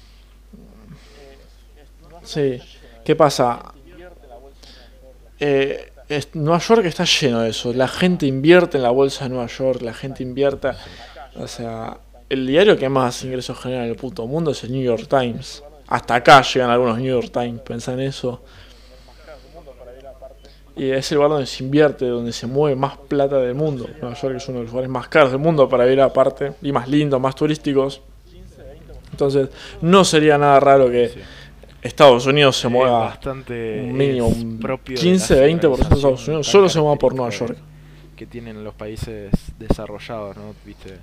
Sí. 2.25 2.59
¿Qué 3.05 3.17
pasa? 3.17 3.73
Eh, 5.39 5.93
Nueva 6.35 6.59
York 6.59 6.85
está 6.85 7.05
lleno 7.05 7.41
de 7.41 7.51
eso. 7.51 7.73
La 7.73 7.89
gente 7.89 8.27
invierte 8.27 8.77
en 8.77 8.83
la 8.83 8.91
bolsa 8.91 9.25
de 9.25 9.31
Nueva 9.31 9.47
York, 9.47 9.83
la 9.83 9.95
gente 9.95 10.23
invierte. 10.23 10.71
O 11.37 11.47
sea, 11.47 11.99
el 12.29 12.47
diario 12.47 12.77
que 12.77 12.89
más 12.89 13.25
ingresos 13.25 13.59
genera 13.59 13.85
en 13.85 13.91
el 13.91 13.97
puto 13.97 14.27
mundo 14.27 14.51
es 14.51 14.63
el 14.65 14.73
New 14.73 14.83
York 14.83 15.07
Times. 15.09 15.63
Hasta 15.89 16.15
acá 16.15 16.43
llegan 16.43 16.71
algunos 16.71 16.99
New 16.99 17.21
York 17.21 17.33
Times, 17.33 17.61
pensá 17.63 17.93
en 17.95 18.01
eso. 18.01 18.43
Y 20.77 20.91
es 20.91 21.11
el 21.13 21.17
lugar 21.17 21.33
donde 21.33 21.47
se 21.47 21.63
invierte, 21.63 22.07
donde 22.07 22.33
se 22.33 22.47
mueve 22.47 22.77
más 22.77 22.97
plata 22.97 23.37
del 23.39 23.55
mundo. 23.55 23.89
Nueva 24.01 24.17
York 24.17 24.37
es 24.37 24.49
uno 24.49 24.59
de 24.59 24.65
los 24.65 24.73
lugares 24.73 24.91
más 24.91 25.09
caros 25.09 25.33
del 25.33 25.41
mundo 25.41 25.69
para 25.69 25.91
ir 25.91 26.01
aparte, 26.01 26.55
y 26.63 26.73
más 26.73 26.89
lindos, 26.89 27.21
más 27.21 27.35
turísticos. 27.35 28.01
Entonces, 29.11 29.51
no 29.83 30.05
sería 30.05 30.39
nada 30.39 30.59
raro 30.61 30.91
que. 30.91 31.13
Estados 31.83 32.27
Unidos 32.27 32.57
se 32.57 32.69
mueva 32.69 33.01
bastante 33.01 33.83
un 33.83 33.97
mínimo, 33.97 34.29
es 34.29 34.37
un 34.39 34.59
propio 34.61 34.95
de 34.97 35.03
15, 35.03 35.35
la 35.37 35.47
20% 35.47 35.77
de 35.77 35.83
Estados 35.83 36.29
Unidos 36.29 36.47
solo 36.47 36.69
se 36.69 36.81
mueva 36.81 36.97
por 36.97 37.15
Nueva 37.15 37.31
York. 37.31 37.57
que- 38.17 38.27
tienen 38.27 38.63
los 38.63 38.75
países 38.75 39.33
desarrollados, 39.59 40.37
¿no? 40.37 40.55
Viste, 40.65 40.99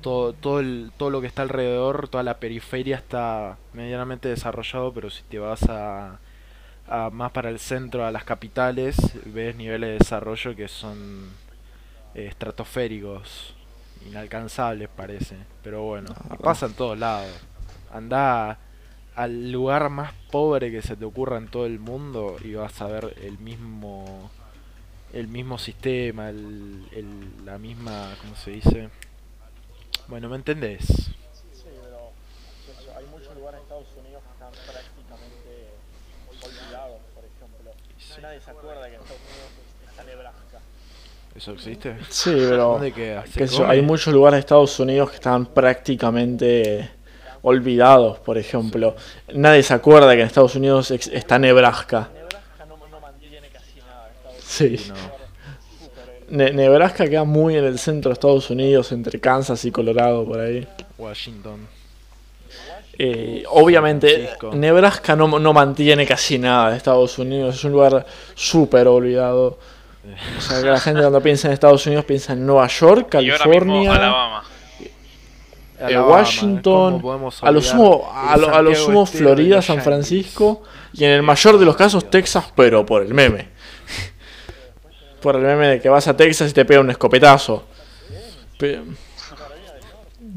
todo 0.00 0.32
todo 0.32 0.58
el, 0.58 0.90
todo 0.96 1.10
lo 1.10 1.20
que 1.20 1.28
está 1.28 1.42
alrededor, 1.42 2.08
toda 2.08 2.24
la 2.24 2.38
periferia 2.38 2.96
está 2.96 3.56
medianamente 3.72 4.28
desarrollado, 4.28 4.92
pero 4.92 5.08
si 5.08 5.22
te 5.24 5.38
vas 5.38 5.62
a, 5.68 6.18
a 6.88 7.10
más 7.10 7.30
para 7.30 7.50
el 7.50 7.60
centro, 7.60 8.04
a 8.04 8.10
las 8.10 8.24
capitales, 8.24 8.96
ves 9.26 9.54
niveles 9.54 9.90
de 9.90 9.98
desarrollo 9.98 10.56
que 10.56 10.66
son 10.66 11.30
eh, 12.16 12.26
estratosféricos, 12.26 13.54
inalcanzables 14.08 14.88
parece, 14.88 15.36
pero 15.62 15.82
bueno, 15.82 16.08
pasa 16.42 16.66
en 16.66 16.72
todos 16.74 16.98
lados. 16.98 17.30
Anda 17.92 18.58
al 19.16 19.50
lugar 19.50 19.88
más 19.90 20.12
pobre 20.30 20.70
que 20.70 20.82
se 20.82 20.94
te 20.96 21.04
ocurra 21.04 21.38
en 21.38 21.48
todo 21.48 21.66
el 21.66 21.78
mundo 21.80 22.36
y 22.44 22.54
vas 22.54 22.80
a 22.80 22.86
ver 22.86 23.14
el 23.22 23.38
mismo 23.38 24.30
el 25.12 25.28
mismo 25.28 25.56
sistema, 25.56 26.28
el, 26.28 26.84
el- 26.92 27.46
la 27.46 27.58
misma, 27.58 28.14
¿cómo 28.20 28.36
se 28.36 28.50
dice? 28.50 28.90
Bueno, 30.08 30.28
¿me 30.28 30.36
entendés? 30.36 30.84
Sí, 30.86 31.12
pero 31.64 32.12
hay 32.96 33.06
muchos 33.06 33.34
lugares 33.34 33.58
en 33.58 33.62
Estados 33.62 33.86
Unidos 33.98 34.22
que 34.22 34.32
están 34.32 34.50
prácticamente 34.72 35.70
olvidados, 36.42 36.98
por 37.14 37.24
ejemplo. 37.24 38.22
Nadie 38.22 38.40
se 38.40 38.50
acuerda 38.50 38.82
que 38.88 38.94
en 38.96 39.00
Estados 39.00 39.22
Unidos 39.22 39.50
está 39.90 40.04
Nebraska. 40.04 40.58
¿Eso 41.34 41.52
existe? 41.52 41.96
Sí, 42.10 42.32
pero 42.34 42.72
¿Dónde 42.72 42.92
queda? 42.92 43.26
¿Se 43.26 43.38
qué 43.38 43.46
sé 43.48 43.54
yo, 43.56 43.60
come? 43.62 43.72
hay 43.72 43.82
muchos 43.82 44.12
lugares 44.12 44.36
de 44.36 44.40
Estados 44.40 44.78
Unidos 44.80 45.10
que 45.10 45.16
están 45.16 45.46
prácticamente 45.46 46.90
olvidados, 47.48 48.18
por 48.18 48.38
ejemplo. 48.38 48.96
Nadie 49.32 49.62
se 49.62 49.72
acuerda 49.72 50.14
que 50.14 50.20
en 50.22 50.26
Estados 50.26 50.56
Unidos 50.56 50.90
ex- 50.90 51.06
está 51.06 51.38
Nebraska. 51.38 52.08
Nebraska 52.12 52.66
no, 52.68 53.00
mantiene 53.00 53.48
casi 53.48 53.78
nada. 53.78 54.10
Sí. 54.40 54.76
Sí, 54.78 54.88
no. 54.90 54.94
Ne- 56.28 56.52
Nebraska 56.52 57.06
queda 57.08 57.22
muy 57.22 57.56
en 57.56 57.64
el 57.64 57.78
centro 57.78 58.08
de 58.08 58.14
Estados 58.14 58.50
Unidos, 58.50 58.90
entre 58.90 59.20
Kansas 59.20 59.64
y 59.64 59.70
Colorado, 59.70 60.24
por 60.24 60.40
ahí. 60.40 60.66
Washington. 60.98 61.68
Eh, 62.98 63.44
obviamente, 63.50 64.08
Francisco. 64.08 64.50
Nebraska 64.54 65.14
no, 65.14 65.38
no 65.38 65.52
mantiene 65.52 66.04
casi 66.06 66.38
nada 66.38 66.70
de 66.70 66.78
Estados 66.78 67.16
Unidos, 67.18 67.54
es 67.54 67.64
un 67.64 67.72
lugar 67.72 68.06
súper 68.34 68.88
olvidado. 68.88 69.58
O 70.38 70.40
sea, 70.40 70.62
que 70.62 70.68
la 70.68 70.80
gente 70.80 71.00
cuando 71.00 71.20
piensa 71.20 71.48
en 71.48 71.54
Estados 71.54 71.86
Unidos 71.86 72.04
piensa 72.06 72.32
en 72.32 72.46
Nueva 72.46 72.66
York, 72.68 73.08
Y 73.20 73.30
ahora 73.30 73.44
mismo 73.46 73.50
California, 73.52 73.92
Alabama. 73.92 74.42
Eh, 75.80 75.98
Washington, 75.98 76.92
¿cómo 76.92 77.02
podemos 77.02 77.42
a 77.42 77.50
lo 77.50 77.60
sumo, 77.62 78.10
a 78.12 78.36
lo, 78.36 78.54
a 78.54 78.62
lo 78.62 78.74
sumo 78.74 79.06
Florida, 79.06 79.60
San? 79.62 79.80
Francisco 79.82 80.62
y 80.92 81.04
en 81.04 81.10
el 81.10 81.22
mayor 81.22 81.58
de 81.58 81.64
los 81.64 81.76
casos 81.76 82.08
Texas, 82.10 82.44
pero 82.54 82.84
por 82.86 83.02
el 83.02 83.12
meme. 83.14 83.48
Por 85.20 85.34
el 85.36 85.42
meme 85.42 85.66
de 85.68 85.80
que 85.80 85.88
vas 85.88 86.06
a 86.06 86.16
Texas 86.16 86.50
y 86.50 86.54
te 86.54 86.64
pega 86.64 86.80
un 86.80 86.90
escopetazo. 86.90 87.64
Pe- 88.58 88.80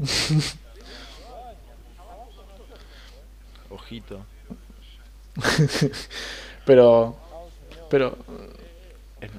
Ojito. 3.70 4.20
Pero, 6.66 7.16
pero, 7.88 8.16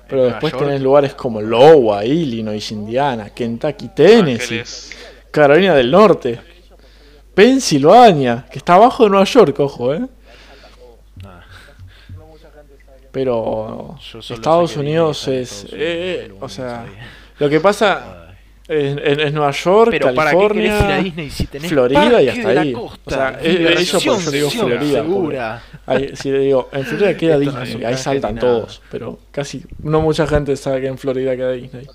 pero 0.09 0.23
después 0.25 0.57
tenés 0.57 0.81
lugares 0.81 1.13
como 1.13 1.39
Iowa, 1.41 2.03
Illinois, 2.03 2.71
Indiana, 2.71 3.29
Kentucky, 3.29 3.89
Tennessee, 3.89 4.43
Ángeles. 4.43 4.91
Carolina 5.31 5.73
del 5.75 5.89
Norte, 5.89 6.39
Pensilvania, 7.33 8.45
que 8.51 8.59
está 8.59 8.75
abajo 8.75 9.05
de 9.05 9.09
Nueva 9.09 9.25
York, 9.25 9.59
ojo, 9.59 9.93
eh. 9.93 10.01
nah, 11.23 11.39
Pero 13.11 13.97
Estados 14.29 14.75
Unidos 14.75 15.27
es, 15.29 15.67
eh, 15.71 16.23
Unidos, 16.25 16.37
o 16.41 16.49
sea, 16.49 16.85
lo 17.39 17.49
que 17.49 17.59
pasa 17.59 18.21
es, 18.67 19.33
Nueva 19.33 19.51
York, 19.51 19.91
Pero 19.91 20.13
¿para 20.13 20.31
qué 20.31 20.37
querés 20.37 20.65
ir 20.65 20.71
a 20.71 20.77
California, 20.79 21.03
Disney 21.03 21.29
si 21.29 21.47
tenés 21.47 21.69
Florida 21.69 22.21
y 22.21 22.29
hasta 22.29 22.49
ahí. 22.49 22.73
Costa? 22.73 22.99
O 23.05 23.09
sea, 23.09 23.39
eh, 23.41 23.57
Diversión 23.57 23.85
eso 23.85 23.99
por 23.99 24.19
eso 24.19 24.31
digo. 24.31 24.49
Florida. 24.49 25.63
Ahí, 25.85 26.11
si 26.15 26.31
le 26.31 26.39
digo, 26.39 26.69
en 26.71 26.85
Florida 26.85 27.17
queda 27.17 27.39
Disney, 27.39 27.83
ahí 27.83 27.97
saltan 27.97 28.37
todos, 28.37 28.81
pero 28.91 29.19
casi 29.31 29.63
no 29.79 30.01
mucha 30.01 30.27
gente 30.27 30.55
sabe 30.55 30.81
que 30.81 30.87
en 30.87 30.97
Florida 30.97 31.35
queda 31.35 31.51
Disney. 31.51 31.87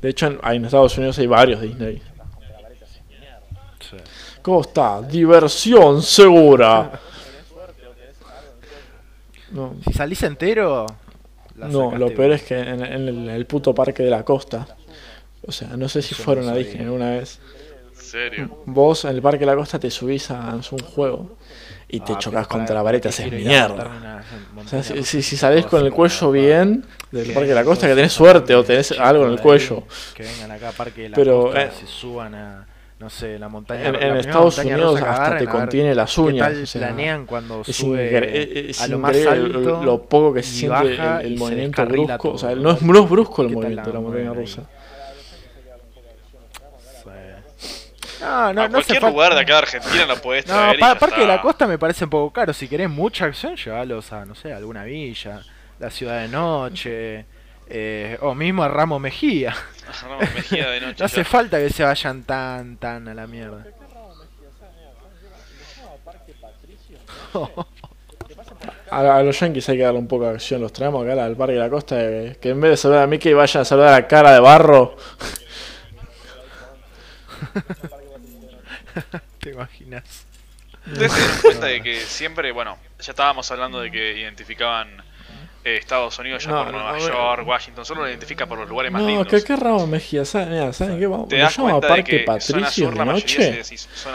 De 0.00 0.08
hecho, 0.08 0.26
en, 0.26 0.40
en 0.42 0.64
Estados 0.64 0.96
Unidos 0.98 1.18
hay 1.18 1.26
varios 1.26 1.60
Disney. 1.60 2.02
Sí. 3.88 3.96
¿Cómo 4.42 4.62
está? 4.62 5.00
Diversión 5.02 6.02
segura. 6.02 7.00
No, 9.52 9.76
Si 9.84 9.92
salís 9.92 10.22
entero, 10.22 10.86
no 11.54 11.96
lo 11.96 12.14
peor 12.14 12.32
es 12.32 12.42
que 12.42 12.58
en, 12.58 12.84
en 12.84 13.08
el, 13.08 13.28
el 13.28 13.46
puto 13.46 13.74
parque 13.74 14.02
de 14.02 14.10
la 14.10 14.24
costa. 14.24 14.66
O 15.46 15.52
sea, 15.52 15.76
no 15.76 15.88
sé 15.88 16.02
si 16.02 16.14
no 16.14 16.24
fueron 16.24 16.48
a. 16.48 16.54
Disney 16.54 16.84
alguna 16.84 17.10
vez. 17.10 17.38
¿En 17.94 18.00
serio? 18.00 18.62
Vos 18.66 19.04
en 19.04 19.14
el 19.14 19.22
parque 19.22 19.40
de 19.40 19.46
la 19.46 19.56
costa 19.56 19.78
te 19.78 19.90
subís 19.90 20.30
a 20.30 20.54
un 20.54 20.78
juego 20.80 21.36
y 21.92 22.00
te 22.00 22.12
Ah, 22.14 22.18
chocas 22.18 22.46
contra 22.48 22.74
la 22.74 22.82
pared 22.82 22.98
y 22.98 23.00
te 23.02 23.08
¿para 23.10 23.16
qué 23.16 23.22
haces 23.36 23.44
mierda. 23.46 23.90
O 24.56 24.68
sea, 24.68 24.82
si, 24.82 24.94
rusa 24.96 25.22
si, 25.22 25.36
salís 25.36 25.66
con 25.66 25.84
el 25.84 25.92
cuello 25.92 26.30
bien 26.32 26.84
del 27.10 27.26
que 27.28 27.32
parque 27.34 27.48
de 27.50 27.54
la 27.54 27.64
costa, 27.64 27.86
que 27.86 27.94
tenés 27.94 28.12
suerte 28.12 28.54
o 28.54 28.64
tenés 28.64 28.92
algo 28.98 29.26
en 29.26 29.32
el 29.32 29.40
cuello. 29.40 29.84
Que 30.14 30.22
vengan 30.24 30.50
acá 30.50 30.70
a 30.70 30.72
Parque 30.72 31.02
de 31.02 31.08
la 31.10 31.16
Pero, 31.16 31.42
Costa, 31.44 31.62
eh, 31.64 31.70
se 31.78 31.86
suban 31.86 32.34
a, 32.34 32.66
no 32.98 33.10
sé, 33.10 33.38
la 33.38 33.48
montaña 33.50 33.88
En, 33.88 33.92
la 33.92 34.06
en 34.08 34.16
Estados 34.16 34.56
montaña 34.56 34.74
Unidos 34.76 35.00
rusa 35.00 35.10
hasta 35.12 35.24
te 35.24 35.30
agarren, 35.44 35.46
contiene 35.48 35.94
las 35.94 36.14
¿Qué 36.14 36.20
uñas. 36.22 36.48
tal 36.48 36.62
o 36.62 36.66
sea, 36.66 36.80
planean 36.80 37.26
cuando 37.26 37.60
es, 37.60 37.76
sube 37.76 38.10
incre- 38.10 38.70
es 38.70 38.80
a 38.80 38.88
lo 38.88 38.98
más 38.98 39.26
alto 39.26 39.82
lo 39.84 40.02
poco 40.04 40.32
que 40.32 40.42
se 40.42 40.50
siente 40.52 40.94
el- 41.26 41.36
movimiento 41.36 41.84
brusco. 41.86 42.30
O 42.32 42.38
sea, 42.38 42.54
no 42.54 42.70
es, 42.70 42.80
no 42.82 42.98
es 43.04 43.10
brusco 43.10 43.42
el 43.42 43.48
¿Qué 43.48 43.54
tal 43.54 43.62
movimiento 43.62 43.90
de 43.90 43.94
la 43.94 44.00
montaña 44.00 44.30
ahí? 44.30 44.36
rusa. 44.36 44.62
No, 48.22 48.52
no, 48.52 48.62
a 48.62 48.68
no 48.68 48.72
cualquier 48.74 49.02
lugar 49.02 49.34
de 49.34 49.40
acá 49.40 49.52
de 49.54 49.58
Argentina 49.58 50.06
lo 50.06 50.16
podés 50.22 50.46
No, 50.46 50.54
traer. 50.54 50.78
pa- 50.78 50.92
ya 50.94 50.98
Parque 50.98 51.20
de 51.22 51.26
la 51.26 51.40
Costa 51.42 51.66
me 51.66 51.78
parece 51.78 52.04
un 52.04 52.10
poco 52.10 52.32
caro. 52.32 52.52
Si 52.52 52.68
querés 52.68 52.88
mucha 52.88 53.24
acción, 53.26 53.56
llévalos 53.56 54.12
a, 54.12 54.24
no 54.24 54.34
sé, 54.34 54.52
a 54.52 54.56
alguna 54.58 54.84
villa, 54.84 55.42
la 55.78 55.90
ciudad 55.90 56.20
de 56.22 56.28
noche, 56.28 57.26
eh, 57.68 58.16
o 58.20 58.34
mismo 58.34 58.62
a 58.62 58.68
Ramos 58.68 59.00
Mejía. 59.00 59.54
No, 60.08 60.18
Mejía 60.18 60.70
de 60.70 60.80
noche. 60.80 60.96
No 61.00 61.04
hace 61.06 61.24
falta 61.24 61.58
que 61.58 61.68
se 61.68 61.82
vayan 61.84 62.22
tan, 62.22 62.76
tan 62.78 63.08
a 63.08 63.14
la 63.14 63.26
mierda. 63.26 63.66
A, 68.90 69.16
a 69.18 69.22
los 69.22 69.38
yankees 69.40 69.68
hay 69.68 69.76
que 69.78 69.82
darle 69.82 69.98
un 69.98 70.06
poco 70.06 70.24
de 70.24 70.30
acción. 70.34 70.60
Los 70.60 70.72
traemos 70.72 71.02
acá 71.06 71.24
al 71.24 71.36
parque 71.36 71.54
de 71.54 71.58
la 71.60 71.70
costa. 71.70 71.96
Que, 71.96 72.36
que 72.40 72.50
en 72.50 72.60
vez 72.60 72.70
de 72.72 72.76
saludar 72.76 73.02
a 73.04 73.06
Mickey, 73.06 73.32
vayan 73.32 73.62
a 73.62 73.64
saludar 73.64 73.88
a 73.88 74.00
la 74.00 74.06
cara 74.08 74.32
de 74.32 74.40
barro. 74.40 74.96
¿Te 79.40 79.50
imaginas? 79.50 80.26
Ustedes 80.86 81.12
se 81.12 81.18
dieron 81.20 81.38
cuenta 81.42 81.66
de 81.66 81.82
que 81.82 82.00
siempre, 82.00 82.50
bueno, 82.52 82.76
ya 83.00 83.12
estábamos 83.12 83.50
hablando 83.52 83.80
de 83.80 83.90
que 83.90 84.18
identificaban 84.18 84.88
eh, 85.64 85.76
Estados 85.76 86.18
Unidos 86.18 86.42
ya 86.44 86.50
No, 86.50 86.64
por 86.64 86.72
no, 86.72 86.78
Nueva 86.80 86.98
no, 86.98 87.06
York, 87.06 87.46
Washington, 87.46 87.84
solo 87.84 88.02
lo 88.02 88.08
identifica 88.08 88.46
por 88.46 88.58
los 88.58 88.68
lugares 88.68 88.90
más 88.90 89.00
No, 89.02 89.08
lindos. 89.08 89.28
que 89.28 89.44
qué 89.44 89.54
Ramos 89.54 89.86
Mejía. 89.86 90.24
¿Saben, 90.24 90.72
¿saben 90.72 90.98
qué? 90.98 91.06
Vamos, 91.06 91.28
cuenta 91.28 91.86
de 91.86 91.88
Parque 91.88 92.24
que 92.24 92.40
zona 92.40 92.66
Patricio 92.66 92.90
de 92.90 93.04
noche. 93.04 93.62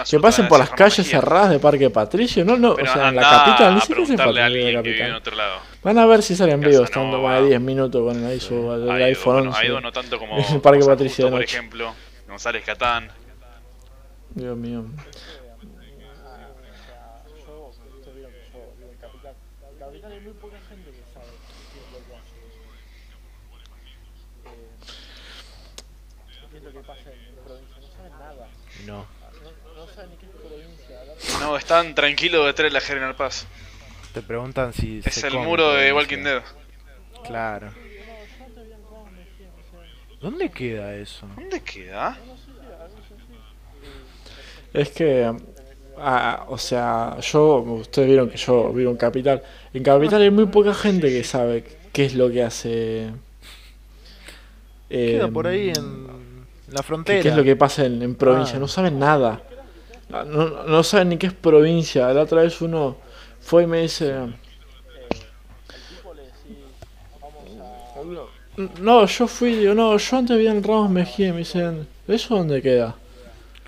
Que 0.09 0.19
pasen 0.19 0.45
a 0.45 0.49
por 0.49 0.59
las 0.59 0.69
calles 0.71 0.97
Mejía. 0.99 1.21
cerradas 1.21 1.49
de 1.51 1.59
Parque 1.59 1.89
Patricio. 1.89 2.43
No, 2.43 2.57
no, 2.57 2.75
Pero 2.75 2.91
o 2.91 2.93
sea, 2.93 3.07
en 3.09 3.15
la 3.15 3.21
capital. 3.21 3.73
Ni 3.75 3.77
a 3.77 3.81
siquiera 3.81 4.05
se 4.05 4.13
a 4.13 4.17
falta 4.17 4.49
de 4.49 4.71
la 4.73 4.79
capital. 4.79 5.21
Van 5.83 5.97
a 5.99 6.05
ver 6.05 6.21
si 6.21 6.35
salen 6.35 6.59
vivos 6.59 6.83
estando 6.83 7.21
más 7.21 7.41
de 7.41 7.47
10 7.47 7.61
minutos 7.61 8.03
con 8.03 8.17
el 8.17 8.25
Ha 8.25 8.33
ido, 8.33 9.05
iPhone 9.05 9.33
bueno, 9.35 9.49
11. 9.51 9.61
ha 9.61 9.65
ido 9.65 9.79
no 9.79 9.91
tanto 9.93 10.19
como, 10.19 10.61
Parque 10.61 10.85
Patricio 10.85 11.25
de 11.25 11.31
por 11.31 11.39
noche. 11.39 11.55
ejemplo, 11.55 11.95
González 12.27 12.65
Catán. 12.65 13.09
Dios 14.35 14.57
mío. 14.57 14.85
No. 28.85 29.05
No, 31.39 31.57
están 31.57 31.95
tranquilos 31.95 32.45
detrás 32.45 32.71
de 32.71 32.73
la 32.73 32.81
General 32.81 33.15
Paz. 33.15 33.45
Te 34.13 34.21
preguntan 34.21 34.73
si. 34.73 35.01
Es 35.03 35.13
se 35.13 35.27
el 35.27 35.33
come 35.33 35.45
muro 35.45 35.73
de. 35.73 35.93
Walking 35.93 36.23
Dead. 36.23 36.43
Claro. 37.25 37.71
¿Dónde 40.21 40.49
queda 40.49 40.95
eso? 40.95 41.27
¿Dónde 41.35 41.61
queda? 41.61 42.17
Es 44.73 44.89
que, 44.89 45.31
ah, 45.97 46.45
o 46.49 46.57
sea, 46.57 47.17
yo, 47.21 47.57
ustedes 47.61 48.07
vieron 48.07 48.29
que 48.29 48.37
yo 48.37 48.71
vivo 48.73 48.91
en 48.91 48.97
Capital. 48.97 49.41
En 49.73 49.83
Capital 49.83 50.21
hay 50.21 50.31
muy 50.31 50.45
poca 50.47 50.73
gente 50.73 51.09
que 51.09 51.23
sabe 51.23 51.63
qué 51.93 52.05
es 52.05 52.15
lo 52.15 52.29
que 52.29 52.43
hace 52.43 53.11
Queda 54.89 55.25
Eh, 55.27 55.31
por 55.31 55.47
ahí 55.47 55.69
en 55.69 56.07
la 56.69 56.77
¿Qué, 56.77 56.83
frontera. 56.83 57.21
qué 57.21 57.29
es 57.29 57.35
lo 57.35 57.43
que 57.43 57.55
pasa 57.55 57.85
en, 57.85 58.01
en 58.01 58.15
provincia? 58.15 58.55
Ah. 58.57 58.59
No 58.59 58.67
saben 58.67 58.99
nada. 58.99 59.41
No, 60.09 60.23
no- 60.23 60.63
no 60.63 60.83
saben 60.83 61.09
ni 61.09 61.17
qué 61.17 61.27
es 61.27 61.33
provincia. 61.33 62.11
La 62.13 62.21
otra 62.21 62.41
vez 62.43 62.61
uno 62.61 62.97
fue 63.41 63.63
y 63.63 63.67
me 63.67 63.81
dice... 63.81 64.13
No, 68.81 69.05
yo 69.05 69.27
fui, 69.27 69.55
digo, 69.55 69.73
no, 69.75 69.95
yo 69.97 70.17
antes 70.17 70.35
vivía 70.35 70.51
en 70.51 70.63
Ramos 70.63 70.89
Mejía 70.89 71.27
y 71.27 71.31
me 71.31 71.37
dicen, 71.39 71.87
¿eso 72.07 72.35
dónde 72.35 72.61
queda? 72.61 72.95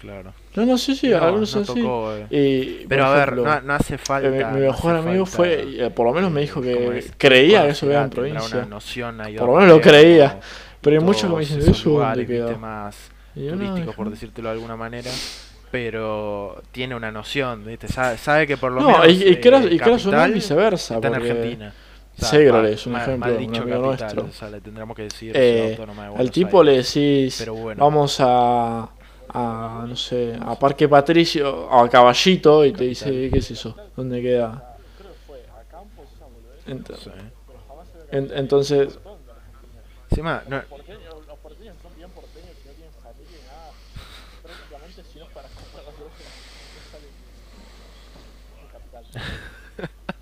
Claro. 0.02 0.34
No, 0.56 0.66
no, 0.66 0.78
sí, 0.78 0.96
sí, 0.96 1.10
No, 1.10 1.18
algunos 1.22 1.56
no 1.56 1.62
así. 1.62 1.74
tocó, 1.82 2.14
eh. 2.16 2.26
Y, 2.30 2.88
Pero 2.88 3.06
a 3.06 3.14
ver, 3.14 3.24
ejemplo, 3.30 3.46
no, 3.46 3.62
no 3.62 3.74
hace 3.74 3.98
falta. 3.98 4.28
eh, 4.28 4.32
mi, 4.32 4.38
mi 4.38 4.66
no 4.66 4.72
mejor 4.72 4.96
amigo 4.96 5.26
falta, 5.26 5.38
fue, 5.38 5.66
y, 5.70 5.80
eh, 5.82 5.90
por 5.92 6.08
lo 6.08 6.14
menos 6.14 6.32
me 6.32 6.40
eh, 6.40 6.44
dijo 6.44 6.56
¿cómo 6.56 6.92
que 6.92 6.98
es? 6.98 7.14
creía 7.18 7.64
que 7.64 7.70
eso 7.70 7.88
quedaba 7.88 8.06
en 8.06 8.10
provincia. 8.10 8.58
Una 8.58 8.66
noción 8.66 9.22
ahí 9.22 9.36
Por 9.38 9.48
lo 9.50 9.56
menos 9.56 9.70
lo 9.70 9.82
creía. 9.82 10.40
Pero 10.82 11.00
hay 11.00 11.06
muchos 11.06 11.24
que 11.24 11.36
me 11.36 11.40
dicen, 11.42 11.60
¿eso 11.60 11.90
lugares, 11.90 12.28
queda? 12.28 12.58
más 12.58 13.12
Y 13.36 13.48
turísticos, 13.48 13.96
por 13.96 14.10
decírtelo 14.10 14.50
de 14.50 14.54
alguna 14.56 14.76
manera. 14.76 15.12
Pero 15.72 16.62
tiene 16.72 16.96
una 16.96 17.12
noción, 17.12 17.64
¿viste? 17.66 17.88
Sabe, 17.88 18.18
sabe 18.18 18.48
que 18.48 18.58
por 18.58 18.72
lo 18.72 18.82
No, 18.82 18.88
menos. 18.88 19.08
y, 19.10 19.24
y 19.24 19.28
eh, 19.34 19.40
quiero, 19.40 19.60
y 19.68 19.78
quiero 19.78 20.00
sonar 20.00 20.22
capital 20.22 20.34
viceversa. 20.34 20.96
Está 20.96 21.08
en 21.10 21.16
Argentina. 21.16 21.74
Segro 22.18 22.64
va, 22.64 22.70
es 22.70 22.86
un 22.88 22.94
mal- 22.94 23.02
ejemplo, 23.04 23.28
mal 23.32 23.34
un 23.38 23.40
dicho 23.52 23.62
amigo 23.62 23.82
capital, 23.84 24.16
nuestro. 24.16 24.24
o 24.26 24.32
sea, 24.34 24.50
le 24.50 24.62
tendremos 24.62 24.96
que 24.96 25.04
decir 25.04 25.32
eh, 25.38 25.76
de 25.78 26.16
al 26.18 26.32
tipo 26.32 26.64
le 26.64 26.78
decís, 26.78 27.36
Pero 27.40 27.54
bueno. 27.54 27.82
vamos 27.86 28.18
a, 28.20 28.90
a, 29.34 29.86
no 29.88 29.96
sé, 29.96 30.38
a 30.40 30.56
Parque 30.58 30.88
Patricio, 30.88 31.68
o 31.68 31.84
a 31.84 31.90
Caballito, 31.90 32.66
y 32.66 32.74
te 32.74 32.86
dice. 32.86 33.30
¿qué 33.32 33.40
es 33.40 33.52
eso? 33.52 33.76
¿Dónde 33.96 34.22
queda? 34.22 34.76
Ent- 36.68 36.96
Sí. 36.98 37.10
en- 38.12 38.32
entonces, 38.36 38.98
Encima, 40.12 40.44
no- 40.48 40.58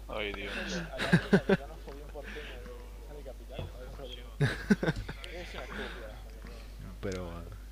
Ay, 0.09 0.33
Dios. 0.33 0.51
pero 7.01 7.29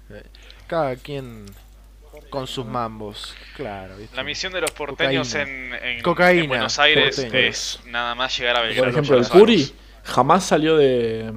eh, 0.09 0.23
cada 0.67 0.95
quien 0.95 1.45
con 2.29 2.47
sus 2.47 2.65
mambos, 2.65 3.33
claro. 3.55 3.97
¿viste? 3.97 4.15
La 4.15 4.23
misión 4.23 4.51
de 4.53 4.61
los 4.61 4.71
porteños 4.71 5.27
Cocaína. 5.29 5.77
en, 5.77 5.85
en- 5.97 6.01
Cocaína, 6.01 6.43
en 6.43 6.49
Buenos 6.49 6.79
Aires 6.79 7.15
porteños. 7.19 7.33
es 7.35 7.79
nada 7.87 8.15
más 8.15 8.37
llegar 8.37 8.55
a 8.55 8.59
por 8.59 8.67
Belgrano. 8.67 8.91
ejemplo, 8.91 9.17
el 9.17 9.25
Puri 9.25 9.63
sabemos. 9.63 9.83
jamás 10.03 10.43
salió 10.45 10.75
de, 10.77 11.31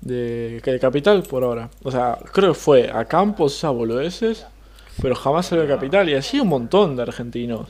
de, 0.00 0.60
de 0.60 0.78
Capital 0.80 1.22
por 1.22 1.42
ahora. 1.44 1.70
O 1.82 1.90
sea, 1.90 2.18
creo 2.32 2.52
que 2.52 2.58
fue 2.58 2.90
a 2.90 3.04
Campos, 3.04 3.56
esas 3.56 3.72
boludeces, 3.72 4.46
pero 5.02 5.14
jamás 5.14 5.46
salió 5.46 5.62
de 5.66 5.68
Capital. 5.74 6.08
Y 6.08 6.14
así 6.14 6.40
un 6.40 6.48
montón 6.48 6.96
de 6.96 7.02
argentinos. 7.02 7.68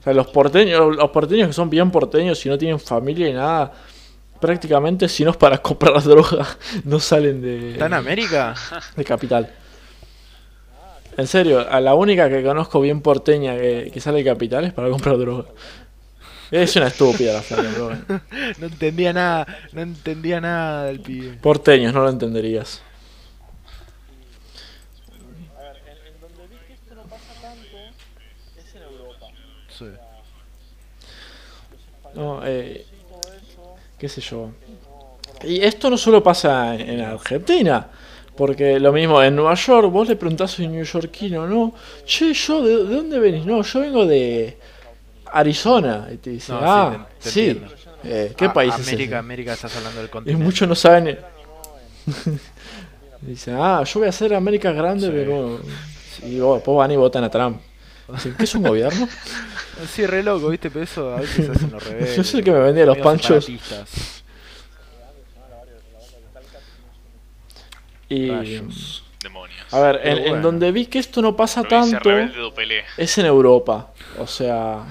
O 0.00 0.02
sea, 0.02 0.12
los 0.14 0.28
porteños, 0.28 0.96
los 0.96 1.10
porteños 1.10 1.48
que 1.48 1.52
son 1.52 1.68
bien 1.70 1.90
porteños 1.90 2.44
y 2.46 2.48
no 2.48 2.56
tienen 2.58 2.80
familia 2.80 3.28
y 3.28 3.32
nada, 3.32 3.72
prácticamente 4.40 5.08
si 5.08 5.24
no 5.24 5.30
es 5.32 5.36
para 5.36 5.58
comprar 5.62 6.02
droga, 6.02 6.46
no 6.84 6.98
salen 7.00 7.42
de, 7.42 7.72
¿Está 7.72 7.86
en 7.86 7.94
América? 7.94 8.54
de 8.96 9.04
Capital. 9.04 9.54
En 11.20 11.26
serio, 11.26 11.70
a 11.70 11.82
la 11.82 11.94
única 11.94 12.30
que 12.30 12.42
conozco 12.42 12.80
bien 12.80 13.02
porteña 13.02 13.54
que, 13.54 13.90
que 13.92 14.00
sale 14.00 14.18
de 14.18 14.24
Capital 14.24 14.64
es 14.64 14.72
para 14.72 14.88
comprar 14.88 15.18
droga. 15.18 15.44
Es 16.50 16.74
una 16.76 16.86
estúpida 16.86 17.34
la 17.34 17.42
pero 17.46 17.84
bueno. 17.84 18.04
No 18.58 18.66
entendía 18.66 19.12
nada, 19.12 19.46
no 19.72 19.82
entendía 19.82 20.40
nada 20.40 20.84
del 20.84 21.00
pibe. 21.00 21.36
Porteños, 21.36 21.92
no 21.92 22.04
lo 22.04 22.08
entenderías. 22.08 22.80
Sí. 29.78 29.84
No, 32.14 32.40
eh, 32.46 32.86
qué 33.98 34.08
sé 34.08 34.22
yo. 34.22 34.52
Y 35.44 35.60
esto 35.60 35.90
no 35.90 35.98
solo 35.98 36.22
pasa 36.22 36.74
en, 36.74 36.88
en 36.88 37.00
Argentina. 37.02 37.90
Porque 38.40 38.80
lo 38.80 38.90
mismo, 38.90 39.22
en 39.22 39.36
Nueva 39.36 39.52
York, 39.54 39.90
vos 39.92 40.08
le 40.08 40.16
preguntás 40.16 40.58
a 40.58 40.62
un 40.62 40.72
neoyorquino, 40.72 41.46
¿no? 41.46 41.74
Che, 42.06 42.32
yo, 42.32 42.62
¿de, 42.62 42.86
de 42.86 42.94
dónde 42.96 43.18
venís? 43.18 43.44
No, 43.44 43.60
yo 43.60 43.80
vengo 43.80 44.06
de 44.06 44.56
Arizona. 45.30 46.08
Y 46.10 46.16
te 46.16 46.30
dice, 46.30 46.50
No, 46.52 46.58
sí, 46.60 46.64
ah, 46.66 47.06
te- 47.18 47.24
te 47.24 47.30
sí. 47.30 47.62
Eh, 48.02 48.32
¿Qué 48.34 48.46
A- 48.46 48.52
país 48.54 48.72
es 48.78 48.88
América, 48.88 49.16
ese? 49.16 49.18
América 49.18 49.52
estás 49.52 49.76
hablando 49.76 49.98
del 50.00 50.06
Y 50.08 50.10
continente. 50.10 50.42
muchos 50.42 50.66
no 50.66 50.74
saben. 50.74 51.18
Dicen, 53.20 53.56
ah, 53.58 53.82
yo 53.84 54.00
voy 54.00 54.06
a 54.06 54.08
hacer 54.08 54.32
América 54.32 54.72
grande 54.72 55.06
Sí. 55.08 55.12
nuevo. 55.12 55.60
Y 56.22 56.38
vos, 56.40 56.62
van 56.64 56.90
y 56.92 56.96
votan 56.96 57.24
a 57.24 57.30
Trump. 57.30 57.60
Dicen, 58.08 58.34
¿qué 58.38 58.44
es 58.44 58.54
un 58.54 58.62
gobierno? 58.62 59.06
Sí, 59.94 60.04
re 60.04 60.22
loco, 60.22 60.48
¿viste? 60.50 60.68
Pero 60.70 60.84
eso 60.84 61.10
a 61.14 61.20
veces 61.20 61.46
se 61.46 61.52
hacen 61.56 61.70
los 61.72 61.82
rebeldes. 61.82 62.14
Yo 62.16 62.22
soy 62.24 62.40
el 62.40 62.44
que 62.44 62.52
me 62.52 62.58
vendía 62.60 62.84
los 62.84 62.98
panchos. 62.98 63.48
Y. 68.10 68.28
Rayos. 68.30 69.04
Demonios. 69.22 69.72
A 69.72 69.80
ver, 69.80 70.00
en, 70.04 70.18
en 70.36 70.42
donde 70.42 70.72
vi 70.72 70.86
que 70.86 70.98
esto 70.98 71.20
no 71.22 71.34
pasa 71.36 71.62
Provincia 71.62 71.98
tanto 72.00 72.10
es 72.96 73.18
en 73.18 73.26
Europa. 73.26 73.92
O 74.18 74.26
sea, 74.26 74.84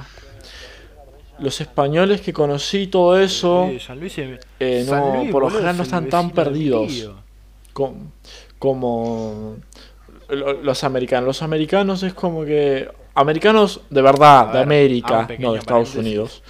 los 1.39 1.59
españoles 1.61 2.21
que 2.21 2.31
conocí, 2.33 2.87
todo 2.87 3.19
eso, 3.19 3.67
Sí, 3.71 3.79
San 3.79 3.99
Luis, 3.99 4.15
eh, 4.17 4.83
San 4.87 4.99
no, 4.99 5.15
Luis, 5.17 5.31
por 5.31 5.43
lo 5.43 5.49
general 5.49 5.77
no 5.77 5.83
es 5.83 5.89
el 5.89 5.95
están 5.95 6.09
tan 6.09 6.31
perdidos 6.31 7.09
como 8.59 9.57
lo- 10.29 10.53
los 10.61 10.83
americanos. 10.83 11.25
Los 11.27 11.41
americanos 11.41 12.03
es 12.03 12.13
como 12.13 12.45
que. 12.45 12.87
Americanos 13.15 13.81
de 13.89 14.01
verdad, 14.01 14.47
de 14.47 14.53
ver, 14.53 14.63
América, 14.63 15.27
no 15.39 15.53
de 15.53 15.59
Estados. 15.59 15.95
Unidos. 15.95 16.41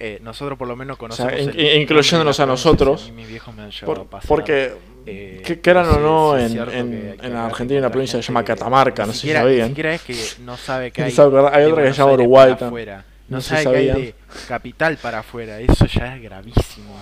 Eh, 0.00 0.18
nosotros 0.22 0.56
por 0.58 0.68
lo 0.68 0.76
menos 0.76 0.96
conocemos. 0.96 1.32
in- 1.32 1.48
el- 1.50 1.60
in- 1.60 1.82
incluyéndonos 1.82 2.38
a 2.40 2.46
nosotros, 2.46 3.00
provincias, 3.02 3.08
y 3.08 3.12
mis 3.20 3.28
viejos 3.28 3.54
me 3.54 3.62
han 3.62 3.70
llevado 3.70 3.94
Por- 3.94 4.06
a 4.06 4.10
pasar. 4.10 4.28
porque, 4.28 4.72
Eh, 5.06 5.42
que 5.44 5.60
quieran 5.60 5.86
o 5.88 5.98
no, 6.00 6.38
en, 6.38 6.58
en- 6.58 6.90
que- 6.90 7.16
que 7.20 7.26
en 7.26 7.36
Argentina 7.36 7.78
hay 7.78 7.82
una 7.84 7.90
provincia 7.90 8.18
que 8.18 8.22
se 8.22 8.28
llama 8.28 8.42
que 8.44 8.52
Catamarca, 8.54 9.06
no 9.06 9.12
sé 9.12 9.20
si 9.20 9.32
sabían. 9.32 9.62
Ni 9.62 9.68
siquiera 9.68 9.94
es 9.94 10.02
que 10.02 10.16
no 10.42 10.56
sabe 10.56 10.90
que 10.90 11.02
hay. 11.04 11.10
¿Se? 11.10 11.22
Hay 11.22 11.28
otra 11.64 11.82
que 11.84 11.92
se 11.92 11.98
llama 11.98 12.12
Uruguay 12.12 12.50
para 12.52 12.60
tam- 12.60 12.66
afuera. 12.66 13.04
no 13.28 13.36
No 13.36 13.40
sé 13.40 13.48
sabe 13.48 13.60
si 13.62 13.68
que 13.70 13.76
hay 13.76 13.88
sabían. 13.88 14.02
de 14.06 14.14
capital 14.48 14.96
para 14.98 15.18
afuera. 15.20 15.60
Eso 15.60 15.86
ya 15.86 16.16
es 16.16 16.22
gravísimo. 16.22 16.94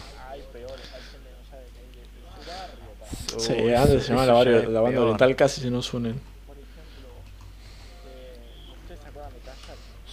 Sí, 3.39 3.53
Oh, 3.53 3.69
eso- 3.69 3.83
antes 3.83 4.03
se 4.05 4.09
llamaba 4.15 4.45
la, 4.45 4.51
la 4.69 4.81
banda 4.81 5.01
oriental, 5.03 5.37
casi 5.37 5.61
se 5.61 5.71
nos 5.71 5.93
unen. 5.93 6.21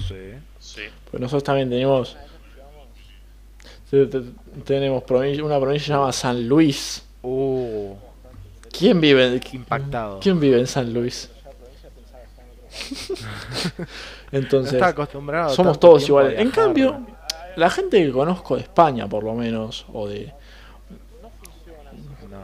Sí. 0.08 0.34
Sí. 0.60 0.82
Pues 1.10 1.22
nosotros 1.22 1.43
también 1.43 1.69
tenemos. 1.69 2.17
te- 3.89 4.08
te- 4.08 4.22
Tenemos 4.65 5.04
provincia- 5.04 5.43
una 5.43 5.60
provincia 5.60 5.93
llamada 5.96 6.12
San 6.12 6.48
Luis. 6.48 7.04
Uh, 7.24 7.96
¿Quién 8.78 9.00
vive, 9.00 9.42
impactado. 9.54 10.20
¿quién 10.20 10.40
vive 10.40 10.60
en 10.60 10.68
San 10.68 10.94
Luis? 10.94 11.30
No 13.78 13.86
Entonces, 14.32 14.74
está 14.74 14.88
acostumbrado. 14.88 15.50
somos 15.52 15.80
todos 15.80 16.08
iguales. 16.08 16.40
En 16.40 16.52
cambio, 16.52 17.06
la 17.56 17.70
gente 17.70 18.04
que 18.04 18.12
conozco 18.12 18.56
de 18.56 18.64
España, 18.64 19.08
por 19.08 19.24
lo 19.24 19.34
menos, 19.34 19.86
o 19.94 20.08
de. 20.08 20.34
No. 22.30 22.42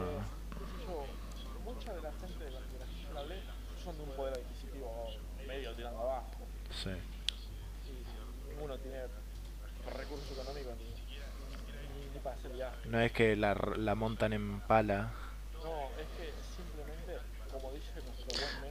Sí. 6.82 6.90
No 12.86 13.00
es 13.00 13.12
que 13.12 13.36
la, 13.36 13.54
la 13.76 13.94
montan 13.94 14.32
en 14.32 14.60
pala. 14.60 15.12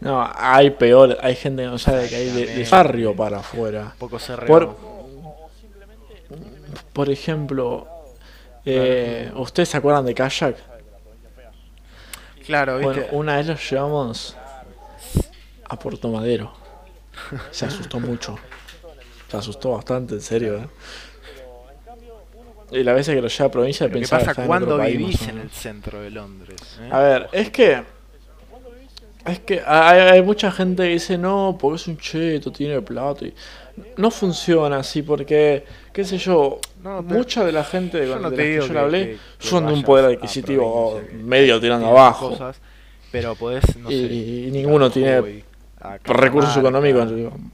No, 0.02 0.30
hay 0.34 0.70
peor, 0.72 1.18
hay 1.22 1.36
gente 1.36 1.64
que 1.64 1.68
no 1.68 1.78
sabe 1.78 2.08
que 2.08 2.16
hay 2.16 2.30
de, 2.30 2.68
barrio 2.70 3.16
para 3.16 3.40
afuera. 3.40 3.94
Poco 3.98 4.18
se 4.18 4.36
Por, 4.38 4.76
por 6.94 7.10
ejemplo, 7.10 7.88
eh, 8.66 9.32
¿ustedes 9.36 9.70
se 9.70 9.78
acuerdan 9.78 10.06
de 10.06 10.14
Kayak? 10.14 10.56
Claro, 12.46 12.78
¿viste? 12.78 12.94
Bueno, 12.94 13.08
una 13.12 13.36
vez 13.38 13.48
los 13.48 13.70
llevamos 13.70 14.36
a 15.68 15.78
Puerto 15.78 16.08
Madero. 16.10 16.54
Se 17.52 17.66
asustó 17.66 18.00
mucho. 18.00 18.38
Se 19.30 19.38
asustó 19.38 19.72
bastante, 19.72 20.16
en 20.16 20.22
serio. 20.22 20.58
¿eh? 20.58 20.68
Y 22.72 22.84
la 22.84 22.94
vez 22.94 23.08
que 23.08 23.22
lo 23.22 23.28
lleva 23.28 23.46
a 23.48 23.52
provincia 23.52 23.88
que 23.88 23.94
pensaba 23.94 24.20
pasa 24.26 24.32
en 24.32 24.36
otro 24.46 24.48
cuando 24.48 24.78
vivís 24.80 25.28
en 25.28 25.38
el 25.40 25.50
centro 25.50 26.02
de 26.02 26.12
Londres. 26.12 26.60
¿eh? 26.82 26.90
A 26.92 27.00
ver, 27.00 27.28
es 27.32 27.50
que 27.50 27.84
Es 29.26 29.40
que 29.40 29.62
hay, 29.66 30.00
hay 30.00 30.22
mucha 30.24 30.50
gente 30.52 30.84
que 30.84 30.90
dice, 30.90 31.18
no, 31.18 31.58
porque 31.60 31.76
es 31.76 31.88
un 31.88 31.98
cheto, 31.98 32.52
tiene 32.52 32.82
plata. 32.82 33.26
Y 33.26 33.34
no 33.98 34.10
funciona 34.12 34.78
así 34.78 35.02
porque, 35.04 35.64
qué 35.94 36.04
sé 36.04 36.18
yo, 36.18 36.60
No, 36.82 37.04
pero 37.06 37.20
mucha 37.20 37.44
de 37.46 37.52
la 37.52 37.64
gente 37.64 38.06
yo 38.08 38.18
no 38.18 38.30
de 38.32 38.38
las 38.38 38.46
que 38.46 38.68
yo 38.68 38.74
le 38.74 38.80
hablé 38.80 39.06
que- 39.06 39.18
que 39.40 39.48
son 39.48 39.68
de 39.68 39.74
un 39.74 39.84
poder 39.84 40.06
adquisitivo 40.06 41.02
medio 41.22 41.60
tirando 41.60 41.88
abajo. 41.88 42.30
cosas, 42.30 42.60
pero 43.12 43.36
podés, 43.36 43.76
no 43.78 43.92
Y- 43.92 43.94
sé, 44.08 44.14
y 44.14 44.52
ninguno 44.52 44.90
tiene 44.90 45.44
A 45.82 45.98
recursos 46.14 46.58
económicos 46.58 47.10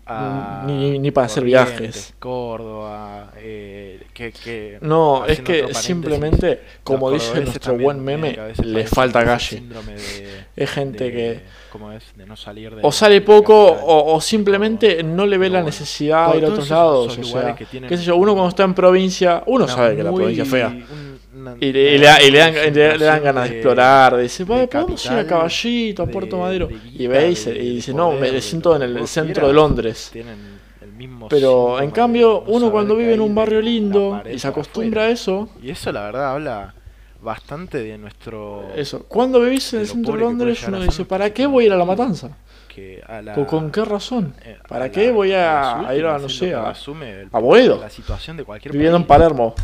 a 0.07 0.63
ni, 0.65 0.97
ni 0.97 1.11
para 1.11 1.27
hacer 1.27 1.43
viajes. 1.43 2.13
Córdoba, 2.17 3.31
eh, 3.37 4.01
que, 4.13 4.31
que 4.31 4.77
No, 4.81 5.25
es 5.27 5.41
que 5.41 5.73
simplemente, 5.73 6.61
como 6.83 7.11
dice 7.11 7.41
nuestro 7.41 7.77
buen 7.77 8.03
meme, 8.03 8.37
le 8.63 8.87
falta 8.87 9.23
calle. 9.23 9.61
de- 9.61 10.45
Es 10.55 10.71
gente 10.71 11.03
de- 11.05 11.11
que 11.11 11.41
¿cómo 11.71 11.91
es? 11.91 12.03
De 12.15 12.25
no 12.25 12.35
salir 12.35 12.73
de 12.73 12.81
o 12.83 12.91
sale 12.91 13.21
poco 13.21 13.53
o, 13.63 14.15
o 14.15 14.21
simplemente 14.21 15.03
no 15.03 15.25
le 15.27 15.37
ve 15.37 15.49
la 15.49 15.61
necesidad 15.61 16.31
de 16.31 16.37
ir 16.39 16.45
a 16.45 16.49
otros 16.49 16.69
lados. 16.69 17.17
O 17.17 17.23
sea, 17.23 17.55
que 17.55 17.65
tienen 17.65 17.89
qué 17.89 17.97
sé 17.97 18.03
yo, 18.05 18.15
uno 18.15 18.33
cuando 18.33 18.49
está 18.49 18.63
en 18.63 18.73
provincia, 18.73 19.43
uno 19.45 19.67
sabe 19.67 19.97
que 19.97 20.03
la 20.03 20.11
provincia 20.11 20.43
es 20.43 20.49
fea. 20.49 20.67
un- 20.69 21.14
Y 21.59 21.71
le, 21.71 21.95
y 21.95 21.97
le 21.97 22.05
da- 22.05 22.21
y 22.23 22.31
le 22.31 22.37
dan, 22.39 22.53
le- 22.53 23.05
ganas 23.21 23.43
de 23.45 23.49
de- 23.49 23.55
explorar, 23.57 24.13
"Va, 24.13 24.17
podemos 24.17 24.45
ir 24.47 24.53
a 24.53 24.67
capital, 24.67 25.27
Caballito, 25.27 26.03
a 26.03 26.05
de- 26.05 26.11
Puerto 26.13 26.37
Madero. 26.39 26.67
de 26.67 26.77
Y 26.97 27.07
ve 27.07 27.31
y, 27.31 27.35
se- 27.35 27.53
dice, 27.53 27.93
no, 27.93 28.11
me 28.13 28.41
siento 28.41 28.75
en 28.75 28.81
el 28.83 29.07
centro 29.07 29.33
quieras". 29.33 29.47
de 29.49 29.53
Londres. 29.53 30.09
Tienen 30.13 30.37
el 30.81 30.91
mismo 30.93 31.27
Pero 31.29 31.79
en 31.81 31.91
cambio, 31.91 32.41
uno 32.47 32.71
cuando 32.71 32.95
vive 32.95 33.13
en 33.13 33.21
un 33.21 33.33
barrio 33.35 33.61
lindo 33.61 34.21
y 34.31 34.39
se 34.39 34.47
acostumbra 34.47 35.03
a 35.03 35.09
eso, 35.09 35.49
Y 35.61 35.69
eso 35.69 35.91
la 35.91 36.03
verdad 36.05 36.31
habla 36.33 36.73
bastante 37.21 37.79
de 37.79 37.97
nuestro... 37.97 38.67
eso. 38.75 39.05
Cuando 39.07 39.39
vivís 39.41 39.73
en 39.73 39.79
el 39.81 39.87
centro 39.87 40.13
de 40.13 40.19
Londres, 40.19 40.63
uno 40.67 40.81
dice, 40.81 41.05
¿para 41.05 41.31
qué 41.33 41.47
voy 41.47 41.63
a 41.63 41.67
ir 41.67 41.73
a 41.73 41.77
la 41.77 41.85
matanza? 41.85 42.29
que 42.67 43.01
a 43.07 43.21
la, 43.21 43.35
¿O 43.37 43.47
con 43.47 43.71
qué 43.71 43.85
razón? 43.85 44.33
eh, 44.43 44.57
¿Para 44.67 44.85
la- 44.87 44.91
qué 44.91 45.09
voy 45.09 45.31
a, 45.31 45.87
a 45.87 45.95
ir 45.95 46.05
a, 46.05 46.19
no 46.19 46.27
sé, 46.27 46.53
a, 46.53 46.69
resume 46.73 47.21
el- 47.21 47.29
a 47.31 47.39
Boedo? 47.39 47.79
la 47.79 47.89
situación 47.89 48.35
de 48.35 48.43
cualquier 48.43 48.73
Viviendo 48.73 48.97
en. 48.97 49.05
Palermo. 49.05 49.55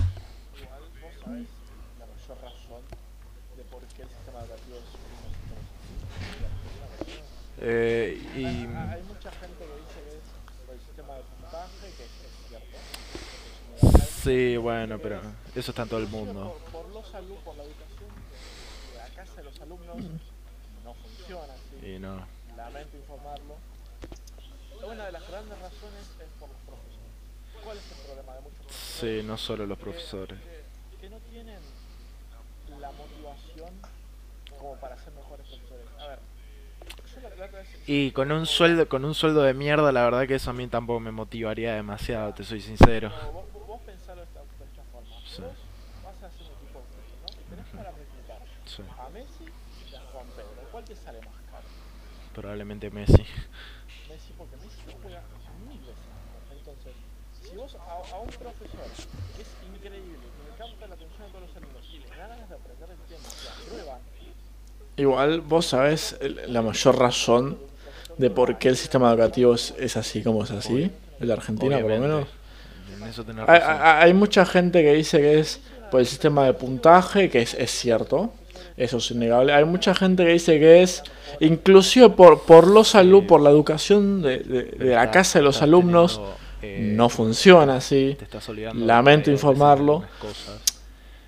Eh, 7.64 8.18
y 8.36 8.68
sí, 14.24 14.58
bueno, 14.58 15.00
pero 15.00 15.22
eso 15.56 15.72
está 15.72 15.84
en 15.84 15.90
todo 15.90 16.00
el 16.00 16.08
mundo. 16.08 16.58
por 16.72 16.88
los 16.90 17.14
alumnos, 17.14 17.44
por 17.44 17.56
la 17.58 17.64
educación 17.64 18.10
de 18.92 18.98
la 18.98 19.08
casa 19.16 19.36
de 19.36 19.44
los 19.44 19.60
alumnos 19.62 19.98
no 20.84 20.94
funciona 20.96 21.54
así, 21.54 21.86
Y 21.96 22.00
no. 22.00 22.26
lamento 22.56 22.98
informarlo. 22.98 23.56
Una 24.84 25.06
de 25.06 25.12
las 25.12 25.28
grandes 25.30 25.58
razones 25.60 26.02
es 26.20 26.30
por 26.40 26.50
los 26.50 26.58
profesores. 26.66 27.64
¿Cuál 27.64 27.78
es 27.78 27.92
el 27.92 27.98
problema 28.06 28.34
de 28.34 28.42
muchos 28.42 28.58
profesores? 28.66 29.22
Sí, 29.22 29.28
no 29.28 29.38
solo 29.38 29.66
los 29.68 29.78
profesores. 29.78 30.40
Que 31.00 31.10
no 31.10 31.18
tienen 31.30 31.60
la 32.80 32.92
motivación 32.92 33.70
como 34.58 34.76
para 34.78 34.98
ser 34.98 35.14
mejores 35.14 35.46
profesores. 35.48 35.86
A 36.00 36.08
ver, 36.08 36.20
la, 37.38 37.48
la 37.48 37.64
Y 37.88 38.12
con 38.12 38.32
un 38.32 38.46
sueldo, 38.46 38.88
con 38.88 39.06
un 39.06 39.14
sueldo 39.14 39.42
de 39.44 39.54
mierda, 39.54 39.92
la 39.92 40.04
verdad 40.04 40.28
que 40.28 40.36
eso 40.36 40.50
a 40.50 40.54
mí 40.54 40.68
tampoco 40.68 41.00
me 41.00 41.12
motivaría 41.12 41.74
demasiado, 41.76 42.34
te 42.34 42.44
soy 42.44 42.62
sincero. 42.62 43.10
Vos, 43.34 43.46
vos- 43.54 43.68
vos 43.68 43.82
pensalo 43.86 44.22
de 44.22 44.28
esta, 44.28 44.40
de 44.42 44.66
esta 44.66 44.84
forma. 44.92 45.16
Sí. 45.26 45.42
Vos 45.42 45.52
vas 46.04 46.24
a 46.24 46.28
hacer 46.28 46.42
un 46.42 46.54
equipo. 46.58 46.82
Y 47.40 47.50
tenés 47.50 47.66
para 47.76 47.92
reclutar 47.92 48.40
Sí, 48.66 48.84
a 48.98 49.10
Messi 49.10 49.46
y 49.92 49.96
a 49.96 50.00
Juan 50.12 50.26
Pedro. 50.36 50.68
¿Cuál 50.72 50.84
te 50.86 50.96
sale 50.96 51.20
más 51.20 51.36
caro? 51.52 51.66
probablemente 52.34 52.90
Messi. 52.92 53.26
Messi, 54.08 54.34
porque 54.38 54.56
Messi 54.58 54.80
juega 55.02 55.22
mil 55.68 55.80
veces. 55.80 55.96
Entonces, 56.52 56.94
si 57.42 57.56
vos 57.58 57.76
a, 57.76 58.16
a 58.16 58.20
un 58.20 58.30
profesor 58.30 58.88
que 59.36 59.42
es 59.42 59.50
increíble, 59.68 60.16
que 60.16 60.52
le 60.52 60.58
capta 60.58 60.88
la 60.88 60.96
atención 60.96 61.24
de 61.28 61.32
todos 61.34 61.48
los 61.48 61.56
alumnos 61.58 61.84
y 61.92 62.00
les 62.00 62.10
da 62.12 62.28
ganas 62.28 62.48
de 62.50 62.56
aprender 62.56 62.90
el 62.92 62.98
tema 63.10 63.28
y 63.28 63.48
aprueban. 63.68 64.00
Igual 65.02 65.42
vos 65.42 65.66
sabés 65.68 66.16
la 66.48 66.62
mayor 66.62 66.98
razón 67.00 67.58
de 68.18 68.30
por 68.30 68.58
qué 68.60 68.70
el 68.70 68.78
sistema 68.78 69.10
educativo 69.12 69.56
es, 69.56 69.74
es 69.80 69.98
así 69.98 70.22
como 70.22 70.44
es 70.44 70.52
así, 70.52 70.92
el 71.20 71.28
de 71.28 71.34
Argentina 71.34 71.80
por 71.80 71.90
lo 71.92 72.00
menos. 72.00 72.26
En 73.02 73.08
eso 73.08 73.24
tenés 73.24 73.46
Hay, 73.50 73.60
razón. 73.60 73.78
hay- 73.82 74.04
hay 74.08 74.14
mucha 74.14 74.46
gente 74.46 74.82
que 74.84 74.94
dice 74.94 75.20
que 75.20 75.40
es 75.40 75.60
por 75.90 76.00
el 76.02 76.06
sistema 76.06 76.46
de 76.46 76.54
puntaje, 76.54 77.30
que 77.30 77.42
es, 77.42 77.54
es 77.56 77.72
cierto, 77.72 78.32
eso 78.78 78.98
es 78.98 79.12
innegable. 79.12 79.54
Hay 79.54 79.66
mucha 79.66 79.96
gente 79.96 80.24
que 80.24 80.34
dice 80.34 80.60
que 80.60 80.84
es 80.84 81.04
inclusive 81.40 82.10
por, 82.12 82.44
por 82.44 82.68
los 82.68 82.94
alumnos, 82.96 83.28
por 83.28 83.42
la 83.42 83.50
educación 83.50 84.22
de, 84.22 84.40
de- 84.40 84.86
la 84.94 85.10
casa 85.10 85.40
de 85.40 85.44
los 85.44 85.62
alumnos, 85.64 86.22
teniendo, 86.62 86.92
eh, 86.92 86.96
no 86.96 87.10
funciona 87.10 87.78
así. 87.78 88.16
te 88.20 88.26
estás 88.26 88.48
olvidando 88.50 88.86
Lamento 88.86 89.32
informarlo. 89.32 90.04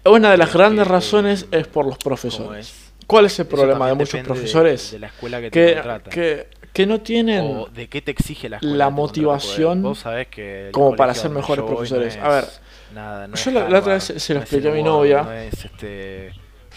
Una 0.05 0.31
de 0.31 0.38
las 0.38 0.53
grandes 0.53 0.86
razones 0.88 1.47
es 1.51 1.65
por 1.67 1.86
los 1.86 1.97
profesores. 1.97 2.82
¿Cuál 3.07 3.25
es 3.25 3.39
el 3.39 3.45
problema 3.47 3.87
de 3.87 3.93
muchos 3.95 4.13
de- 4.13 4.23
profesores? 4.23 4.91
De, 4.91 4.99
la 4.99 5.07
escuela 5.07 5.41
que 5.41 5.51
te 5.51 5.73
contrata. 5.75 6.09
que, 6.09 6.47
que 6.71 6.85
no 6.85 7.01
tienen... 7.01 7.45
o 7.45 7.67
de 7.67 7.87
qué 7.87 8.01
te 8.01 8.11
exige 8.11 8.49
la 8.49 8.57
escuela. 8.57 8.89
motivación 8.89 9.81
porque 9.81 9.87
Vos 9.89 9.99
sabés 9.99 10.27
que 10.27 10.67
el 10.67 10.71
como 10.71 10.95
para 10.95 11.13
ser 11.13 11.29
mejores 11.31 11.63
profesores. 11.65 12.17
no 12.17 12.23
A 12.25 12.29
ver, 12.29 12.43
es 12.43 12.61
nada, 12.93 13.27
no 13.27 13.35
yo 13.35 13.51
la- 13.51 13.69
la 13.69 13.79
otra 13.79 13.93
vez 13.95 14.03
se 14.03 14.33
lo 14.33 14.39
no 14.39 14.43
expliqué 14.43 14.69
a 14.69 14.71
mi 14.71 14.83
novia. 14.83 15.23
No 15.23 15.31
es 15.33 15.65
este, 15.65 16.31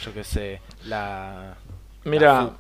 yo 0.05 0.13
qué 0.15 0.25
sé, 0.25 0.61
la. 0.87 1.55
Mira, 2.05 2.51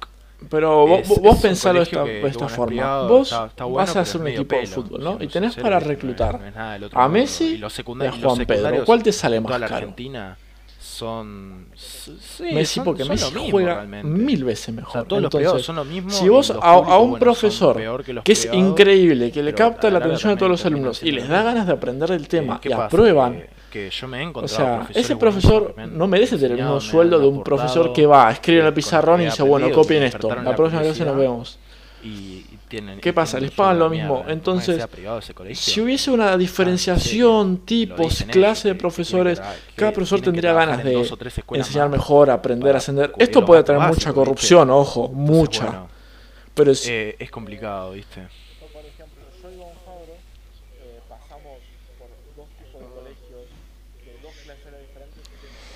pero 0.50 0.86
vos, 0.86 1.00
Es- 1.00 1.20
vos 1.20 1.38
pensalo 1.40 1.82
esta, 1.82 2.04
que- 2.04 2.10
de 2.10 2.28
esta 2.28 2.48
forma. 2.48 2.66
privado, 2.66 3.08
vos 3.08 3.30
está- 3.32 3.46
está 3.46 3.64
bueno, 3.64 3.76
vas 3.78 3.96
a 3.96 4.00
hacer 4.00 4.20
un 4.20 4.28
equipo 4.28 4.56
de 4.56 4.66
fútbol, 4.66 5.02
¿no? 5.04 5.18
Y 5.22 5.28
tenés 5.28 5.54
para 5.56 5.78
reclutar 5.80 6.40
a. 6.92 7.08
Messi 7.08 7.54
y 7.54 7.58
los 7.58 7.72
y 7.72 7.76
secundarios, 7.76 8.16
a 8.22 8.28
Juan 8.28 8.46
Pedro. 8.46 8.84
¿Cuál 8.84 9.02
te 9.02 9.12
sale 9.12 9.40
más 9.40 9.52
caro? 9.60 9.74
Argentina 9.76 10.36
son. 10.96 11.66
sí, 11.74 12.44
Messi 12.54 12.74
son- 12.76 12.84
porque 12.84 13.02
son 13.04 13.10
Messi 13.10 13.34
mismo 13.34 13.50
juega 13.50 13.74
realmente. 13.74 14.08
mil 14.08 14.44
veces 14.44 14.68
O 14.70 14.72
mejor. 14.72 14.92
sea, 14.92 15.04
todos 15.04 15.22
los 15.22 15.34
privados 15.34 15.62
son 15.62 15.76
lo 15.76 15.84
mismo. 15.84 16.10
si 16.10 16.28
vos 16.28 16.50
a, 16.50 16.78
un 16.78 17.10
bueno, 17.10 17.18
profesor 17.18 18.02
que, 18.24 18.32
es 18.32 18.48
increíble, 18.52 19.30
que 19.30 19.42
le 19.42 19.54
capta 19.54 19.90
la 19.90 19.98
atención 19.98 20.32
de 20.32 20.36
todos 20.38 20.50
los 20.50 20.64
alumnos 20.66 21.02
y 21.02 21.12
les 21.12 21.28
da 21.28 21.42
ganas 21.42 21.66
de 21.66 21.72
aprender 21.72 22.10
el 22.10 22.26
tema 22.28 22.60
¿qué 22.60 22.68
y 22.68 22.72
pasa? 22.72 22.86
aprueban, 22.86 23.34
Que, 23.70 23.88
que 23.88 23.90
yo 23.90 24.08
me 24.08 24.22
he 24.22 24.26
o 24.32 24.48
sea, 24.48 24.88
ese 24.94 25.16
profesor 25.16 25.74
no 25.92 26.06
merece 26.06 26.36
tener 26.36 26.52
el 26.52 26.56
mismo 26.64 26.80
sueldo 26.80 27.18
de 27.18 27.26
un 27.26 27.42
profesor 27.42 27.92
que 27.92 28.06
va, 28.06 28.30
escribe 28.32 28.60
en 28.60 28.66
el 28.66 28.74
pizarrón 28.74 29.20
y 29.20 29.26
dice, 29.26 29.42
bueno, 29.42 29.70
copien 29.72 30.02
esto, 30.02 30.34
la 30.34 30.56
próxima 30.56 30.82
clase 30.82 31.04
nos 31.04 31.16
vemos. 31.16 31.58
y 32.02 32.44
tienen, 32.68 33.00
¿Qué 33.00 33.12
pasa? 33.12 33.38
Les 33.40 33.50
pagan 33.50 33.78
lo 33.78 33.88
mismo. 33.90 34.16
mierda. 34.16 34.32
Entonces. 34.32 34.84
Si 35.54 35.80
hubiese 35.80 36.10
una 36.10 36.36
diferenciación, 36.36 37.52
Lo 37.52 37.58
tipos, 37.64 38.24
clase 38.30 38.68
de 38.68 38.74
profesores, 38.74 39.40
que 39.40 39.74
cada 39.76 39.92
profesor 39.92 40.20
tendría 40.20 40.52
ganas 40.52 40.82
de 40.84 40.92
dos 40.92 41.12
o 41.12 41.16
tres 41.16 41.38
escuelas 41.38 41.66
enseñar 41.66 41.88
más 41.88 41.98
mejor, 41.98 42.30
aprender, 42.30 42.76
ascender. 42.76 43.12
Esto 43.18 43.44
puede 43.44 43.62
traer 43.62 43.80
mucha 43.80 44.12
corrupción, 44.12 44.70
ojo, 44.70 45.06
Entonces, 45.06 45.30
mucha. 45.36 45.64
bueno, 45.66 45.88
Pero 46.54 46.70
es, 46.72 46.86
eh, 46.88 47.16
es 47.18 47.30
complicado, 47.30 47.92
¿viste? 47.92 48.22
por 48.72 48.84
ejemplo, 48.84 49.22
yo 49.42 49.50
y 49.50 49.56
Don 49.56 49.68
Fabro 49.84 50.14
eh, 50.80 51.00
pasamos 51.08 51.58
por 51.98 52.08
dos 52.36 52.48
tipos 52.58 52.80
de 52.80 52.86
colegios 52.88 53.46
de 54.04 54.20
dos 54.22 54.34
clases 54.44 54.66
eran 54.66 54.80
diferentes. 54.80 55.22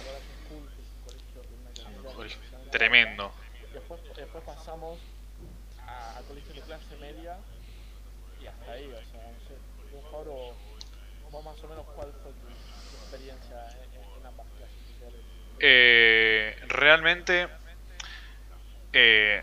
Ahora 0.07 0.19
School, 0.49 0.65
que 0.75 0.81
es 0.83 0.89
un 0.89 1.03
colegio 1.05 1.41
de 1.43 1.55
una 1.61 1.71
calidad 1.71 2.15
Colegio 2.15 2.39
excepcional. 2.41 2.71
Tremendo. 2.71 3.31
Después, 3.73 4.01
después 4.17 4.45
pasamos 4.45 4.99
a, 5.91 6.19
a 6.19 6.23
colegios 6.23 6.55
de 6.55 6.63
clase 6.63 6.97
media 7.01 7.37
y 8.41 8.47
hasta 8.47 8.73
ahí, 8.73 8.87
o 8.87 9.11
sea, 9.11 9.23
no 9.23 9.41
sé. 9.47 9.57
Fabro, 10.11 10.55
vos 11.31 11.45
más 11.45 11.63
o 11.63 11.69
menos 11.69 11.87
cuál 11.95 12.13
fue 12.23 12.33
tu, 12.33 12.47
tu 12.47 12.97
experiencia 13.03 13.69
en, 13.93 14.27
ambas 14.27 14.47
clases 14.57 14.77
sociales. 14.93 15.21
Eh, 15.59 16.57
realmente, 16.69 17.49
eh, 18.93 19.43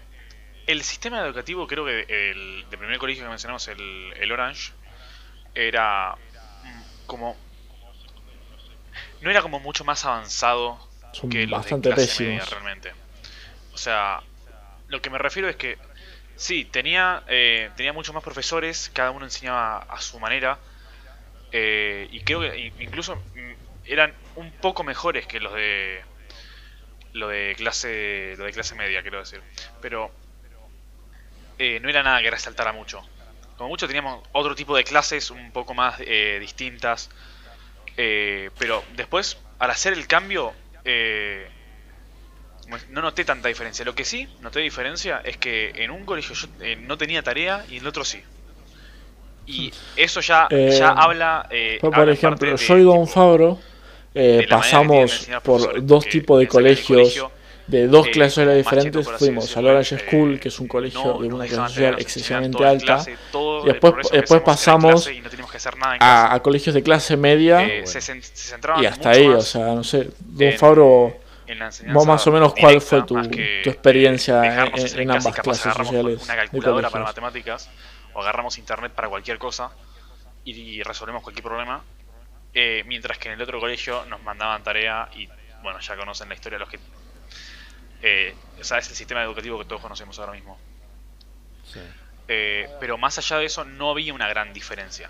el 0.66 0.84
sistema 0.84 1.22
educativo, 1.22 1.68
creo 1.68 1.86
que 1.86 2.06
el 2.32 2.66
de 2.70 2.78
primer 2.78 2.98
colegio 2.98 3.24
que 3.24 3.30
mencionamos, 3.30 3.68
el, 3.68 4.14
el 4.18 4.32
Orange, 4.32 4.72
era 5.54 6.16
como. 7.06 7.36
No 9.22 9.32
era 9.32 9.42
como 9.42 9.60
mucho 9.60 9.84
más 9.84 10.06
avanzado 10.06 10.80
Son 11.12 11.30
que 11.30 11.48
los 11.48 11.60
bastante 11.60 11.90
de 11.90 11.96
clase 11.96 12.24
media, 12.24 12.46
realmente. 12.46 12.92
O 13.74 13.78
sea, 13.78 14.22
lo 14.88 15.02
que 15.02 15.10
me 15.10 15.18
refiero 15.18 15.50
es 15.50 15.56
que 15.56 15.78
sí, 16.38 16.66
tenía, 16.66 17.24
eh, 17.28 17.72
tenía 17.76 17.94
muchos 17.94 18.14
más 18.14 18.24
profesores, 18.24 18.90
cada 18.94 19.12
uno 19.12 19.26
enseñaba 19.26 19.80
a 19.80 20.00
su 20.02 20.20
manera. 20.20 20.60
eh, 21.52 22.08
y 22.12 22.22
creo 22.24 22.42
que 22.42 22.58
in- 22.60 22.76
incluso 22.80 23.16
mm, 23.36 23.54
eran 23.86 24.16
un 24.36 24.52
poco 24.62 24.84
mejores 24.84 25.28
que 25.28 25.40
los 25.40 25.54
de 25.54 26.04
lo 27.14 27.28
de 27.30 27.54
clase 27.58 28.36
lo 28.38 28.46
de 28.46 28.52
clase 28.54 28.76
media 28.76 29.02
quiero 29.02 29.20
decir 29.20 29.42
pero 29.82 30.12
eh, 31.58 31.80
no 31.82 31.90
era 31.90 32.04
nada 32.04 32.22
que 32.22 32.32
resaltara 32.32 32.72
mucho 32.74 33.02
como 33.58 33.70
mucho 33.70 33.88
teníamos 33.88 34.24
otro 34.34 34.54
tipo 34.56 34.76
de 34.76 34.84
clases 34.84 35.32
un 35.32 35.52
poco 35.52 35.74
más 35.74 35.96
eh, 36.00 36.38
distintas 36.40 37.10
eh, 37.98 38.52
pero 38.58 38.86
después 38.90 39.40
al 39.60 39.72
hacer 39.72 39.94
el 39.94 40.08
cambio 40.08 40.56
eh, 40.86 41.52
no 42.90 43.02
noté 43.02 43.24
tanta 43.26 43.48
diferencia. 43.48 43.84
Lo 43.86 43.96
que 43.96 44.04
sí 44.06 44.28
noté 44.42 44.60
diferencia 44.60 45.22
es 45.24 45.38
que 45.38 45.72
en 45.76 45.92
un 45.92 46.06
colegio 46.06 46.36
yo 46.36 46.48
eh, 46.62 46.76
no 46.76 46.98
tenía 46.98 47.22
tarea 47.24 47.66
y 47.70 47.76
en 47.78 47.82
el 47.84 47.88
otro 47.88 48.04
sí. 48.04 48.22
Y 49.46 49.72
eso 49.96 50.20
ya, 50.20 50.48
Eh, 50.50 50.76
ya 50.78 50.90
habla. 50.90 51.48
eh, 51.50 51.78
Por, 51.80 51.94
habla 51.94 51.98
por 52.06 52.10
en 52.10 52.14
ejemplo, 52.16 52.52
de, 52.52 52.58
yo 52.58 52.78
y 52.78 52.84
Don 52.84 53.08
Fabro 53.08 53.60
eh, 54.14 54.46
pasamos 54.50 55.28
por 55.44 55.86
dos 55.86 56.06
tipos 56.08 56.40
de 56.40 56.48
colegios, 56.48 57.00
colegio, 57.02 57.32
de 57.68 57.88
dos 57.88 58.08
eh, 58.08 58.12
clases 58.12 58.56
diferentes. 58.58 58.92
cheto, 59.06 59.10
por 59.12 59.20
Fuimos 59.20 59.56
al 59.56 59.68
Orange 59.68 59.96
eh, 59.96 60.00
School, 60.00 60.40
que 60.40 60.50
es 60.50 60.60
un 60.60 60.68
colegio 60.68 61.02
no 61.14 61.20
de 61.20 61.28
una 61.28 61.46
clase 61.46 61.74
social 61.74 61.96
excesivamente 62.00 62.66
alta. 62.66 62.86
clase, 62.86 63.12
Y 63.12 63.68
después- 63.68 63.94
después 64.12 64.42
pasamos 64.42 65.04
clase 65.04 65.14
y 65.14 65.22
no 65.22 65.30
teníamos 65.30 65.52
que 65.52 65.58
hacer 65.58 65.78
nada 65.78 65.94
en 65.94 66.00
clase. 66.00 66.12
A, 66.12 66.34
a 66.34 66.40
colegios 66.44 66.76
de 66.76 66.84
clase 66.84 67.16
media 67.16 67.64
Eh, 67.64 67.88
se, 67.88 68.22
y 68.82 68.86
hasta 68.86 69.12
ahí, 69.12 69.28
o 69.28 69.42
sea, 69.42 69.68
no 69.76 69.84
sé. 69.86 70.10
Don 70.20 70.54
Fabro, 70.54 71.16
en 71.48 71.60
la 71.60 71.66
vos 71.66 71.76
enseñanza 71.80 72.08
más 72.08 72.28
o 72.28 72.32
menos 72.32 72.54
cuál 72.54 72.82
fue 72.82 73.04
tu, 73.04 73.18
experiencia 73.20 74.66
eh, 74.66 74.72
en, 74.96 75.12
ambas 75.12 75.36
clases 75.40 75.66
agarramos 75.66 75.88
sociales. 75.88 76.24
una 76.24 76.36
de 76.36 76.40
calculadora 76.40 76.90
para 76.90 77.06
matemáticas 77.06 77.70
o 78.14 78.22
agarramos 78.22 78.58
internet 78.58 78.92
para 78.94 79.10
cualquier 79.10 79.38
cosa 79.38 79.72
y, 80.44 80.52
y 80.52 80.84
resolvemos 80.84 81.24
cualquier 81.24 81.44
problema. 81.44 81.84
Eh, 82.54 82.84
mientras 82.88 83.18
que 83.18 83.28
en 83.28 83.36
el 83.36 83.42
otro 83.42 83.60
colegio 83.60 84.06
nos 84.06 84.22
mandaban 84.24 84.64
tarea 84.64 85.10
y, 85.16 85.28
bueno, 85.62 85.80
ya 85.80 85.96
conocen 85.96 86.30
la 86.30 86.36
historia 86.36 86.58
los 86.58 86.70
que... 86.70 86.80
Eh, 88.02 88.34
o 88.60 88.64
sea, 88.64 88.80
es 88.80 88.90
el 88.90 88.96
sistema 88.96 89.22
educativo 89.24 89.60
que 89.60 89.66
todos 89.66 89.82
conocemos 89.82 90.18
ahora 90.20 90.32
mismo. 90.32 90.58
Sí. 91.66 91.80
Eh, 92.28 92.70
pero 92.80 92.98
más 92.98 93.18
allá 93.18 93.38
de 93.38 93.46
eso 93.46 93.64
no 93.64 93.92
había 93.92 94.14
una 94.14 94.28
gran 94.28 94.54
diferencia. 94.54 95.10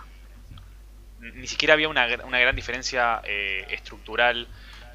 Ni 1.19 1.47
siquiera 1.47 1.73
había 1.73 1.89
una, 1.89 2.07
una 2.25 2.39
gran 2.39 2.55
diferencia 2.55 3.21
eh, 3.23 3.65
estructural 3.69 4.47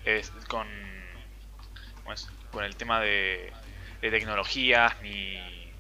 eh, 0.05 0.22
con, 0.48 0.66
¿cómo 0.68 0.91
es? 2.12 2.29
con 2.51 2.65
el 2.65 2.77
tema 2.77 3.01
de, 3.01 3.53
de 4.01 4.11
tecnologías 4.11 5.01
ni, 5.03 5.73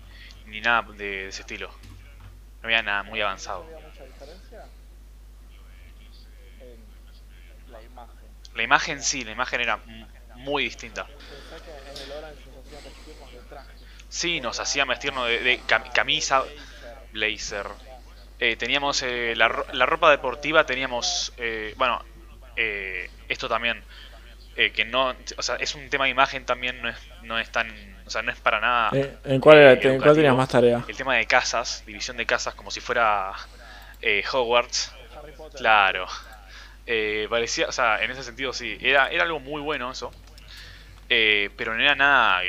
ni 0.46 0.60
nada 0.60 0.82
de, 0.82 0.94
de 1.04 1.28
ese 1.28 1.40
estilo. 1.42 1.68
No 2.62 2.68
había 2.68 2.82
nada 2.82 3.02
muy 3.02 3.20
avanzado. 3.20 3.64
mucha 3.64 4.04
diferencia 4.04 4.64
en 6.60 7.72
la 7.72 7.82
imagen. 7.82 8.28
La 8.54 8.62
imagen 8.62 9.02
sí, 9.02 9.24
la 9.24 9.32
imagen 9.32 9.60
era 9.60 9.80
muy 10.36 10.64
distinta. 10.64 11.06
Pensá 11.06 11.64
que 11.64 11.70
en 11.90 11.98
el 12.10 12.12
Orange 12.12 12.42
nos 12.50 12.64
hacían 12.66 12.84
vestirnos 12.84 13.32
de 13.32 13.40
traje. 13.48 13.72
Sí, 14.08 14.40
nos 14.40 14.60
hacían 14.60 14.88
vestirnos 14.88 15.26
de, 15.28 15.38
de 15.40 15.60
cam- 15.62 15.90
camisa, 15.92 16.44
blazer. 17.12 17.66
Eh, 18.38 18.56
teníamos 18.56 19.02
eh, 19.02 19.34
la, 19.36 19.64
la 19.72 19.86
ropa 19.86 20.10
deportiva, 20.10 20.66
teníamos, 20.66 21.32
eh, 21.36 21.74
bueno, 21.76 22.04
eh, 22.56 23.08
esto 23.28 23.48
también, 23.48 23.82
eh, 24.56 24.70
que 24.70 24.84
no, 24.84 25.14
o 25.36 25.42
sea, 25.42 25.56
es 25.56 25.74
un 25.74 25.88
tema 25.88 26.04
de 26.04 26.10
imagen 26.10 26.44
también, 26.44 26.80
no 26.82 26.88
es, 26.88 26.96
no 27.22 27.38
es 27.38 27.50
tan, 27.50 27.70
o 28.06 28.10
sea, 28.10 28.22
no 28.22 28.30
es 28.30 28.38
para 28.38 28.60
nada. 28.60 28.90
Eh, 28.92 29.16
¿En 29.24 29.40
cuál, 29.40 29.58
era, 29.58 29.72
eh, 29.72 29.80
en 29.82 30.00
cuál 30.00 30.14
tenías 30.14 30.36
más 30.36 30.48
tarea? 30.48 30.84
El 30.86 30.96
tema 30.96 31.16
de 31.16 31.26
casas, 31.26 31.82
división 31.86 32.16
de 32.16 32.26
casas, 32.26 32.54
como 32.54 32.70
si 32.70 32.80
fuera 32.80 33.32
eh, 34.02 34.22
Hogwarts. 34.30 34.92
Claro. 35.56 36.06
Eh, 36.86 37.26
parecía, 37.30 37.68
o 37.68 37.72
sea, 37.72 38.02
en 38.02 38.10
ese 38.10 38.24
sentido 38.24 38.52
sí, 38.52 38.76
era, 38.80 39.08
era 39.08 39.22
algo 39.22 39.40
muy 39.40 39.62
bueno 39.62 39.90
eso. 39.90 40.12
Eh, 41.08 41.50
pero 41.56 41.74
no 41.74 41.82
era 41.82 41.94
nada. 41.94 42.42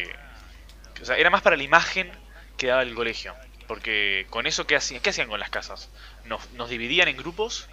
o 1.02 1.06
sea, 1.06 1.18
era 1.18 1.30
más 1.30 1.42
para 1.42 1.56
la 1.56 1.64
imagen 1.64 2.12
que 2.58 2.68
daba 2.68 2.82
el 2.82 2.96
colegio. 2.96 3.36
Porque 3.68 4.26
con 4.30 4.46
eso, 4.48 4.68
¿qué 4.68 4.76
hacían, 4.76 5.02
¿qué 5.02 5.12
hacían 5.12 5.30
con 5.30 5.40
las 5.40 5.50
casas? 5.50 5.90
Nos, 6.26 6.52
nos 6.54 6.70
dividían 6.70 7.08
en 7.08 7.18
grupos 7.18 7.70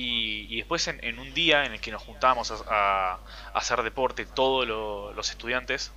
y, 0.00 0.46
y 0.52 0.56
después 0.58 0.86
en, 0.88 0.98
en 1.04 1.18
un 1.18 1.32
día 1.34 1.64
en 1.66 1.72
el 1.72 1.80
que 1.80 1.92
nos 1.92 2.02
juntábamos 2.02 2.50
a, 2.50 2.56
a- 2.68 3.14
a 3.14 3.58
hacer 3.58 3.82
deporte, 3.82 4.26
todos 4.26 4.66
lo- 4.66 5.12
los 5.12 5.30
estudiantes, 5.30 5.92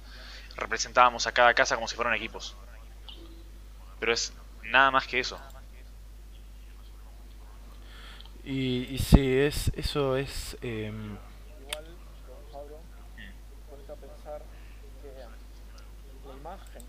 representábamos 0.56 1.28
a 1.28 1.32
cada 1.34 1.54
casa 1.54 1.76
como 1.76 1.88
si 1.88 1.96
fueran 1.96 2.14
equipos. 2.14 2.56
Pero 4.00 4.14
es 4.14 4.34
nada 4.64 4.92
más 4.92 5.08
que 5.08 5.20
eso. 5.20 5.40
Y, 8.44 8.88
y 8.92 8.98
sí, 9.00 9.20
es, 9.40 9.72
eso 9.76 10.16
es... 10.16 10.58
em, 10.62 11.18
ponete 13.70 13.92
a 13.92 13.96
pensar 13.96 14.42
que 15.02 16.28
la 16.28 16.34
imagen 16.36 16.84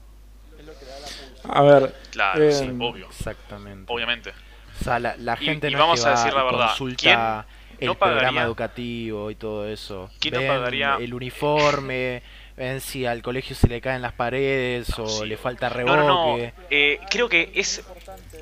es 0.59 0.65
lo 0.67 0.79
que 0.79 0.85
le 0.85 0.91
da 0.91 1.01
la 1.01 1.07
pulsión. 1.07 1.57
A 1.57 1.63
ver, 1.63 1.95
Claro, 2.11 2.45
Eh, 2.45 2.53
sí, 2.53 2.71
obvio. 2.81 3.07
exactamente. 3.07 3.93
Obviamente. 3.93 4.33
O 4.81 4.85
sea, 4.85 4.99
la, 4.99 5.17
la 5.19 5.37
Y- 5.41 5.45
gente 5.45 5.69
y 5.69 5.73
no 5.73 5.79
vamos 5.79 5.99
es 5.99 6.05
que 6.05 6.11
a 6.11 6.13
va 6.15 6.19
decir 6.19 6.35
la 6.35 6.41
y 6.41 6.45
verdad, 6.45 6.67
consulta 6.69 7.47
el 7.81 7.87
no 7.87 7.95
programa 7.95 8.23
pagaría- 8.29 8.43
educativo 8.43 9.31
y 9.31 9.35
todo 9.35 9.69
eso. 9.69 10.11
¿Quién 10.21 10.35
no 10.35 10.41
Ven 10.41 10.49
pagaría- 10.49 10.97
el 11.01 11.15
uniforme, 11.15 12.23
ven 12.57 12.81
si 12.81 13.07
al 13.07 13.23
colegio 13.23 13.55
se 13.55 13.69
le 13.69 13.81
caen 13.81 14.03
las 14.03 14.13
paredes 14.13 14.97
No, 14.99 15.05
o 15.05 15.09
sí. 15.09 15.27
le 15.27 15.37
falta 15.37 15.69
No, 15.69 15.75
reboque. 15.77 15.97
no, 15.97 16.37
no. 16.39 16.53
eh, 16.71 17.01
creo 17.11 17.29
que 17.29 17.53
es 17.55 17.85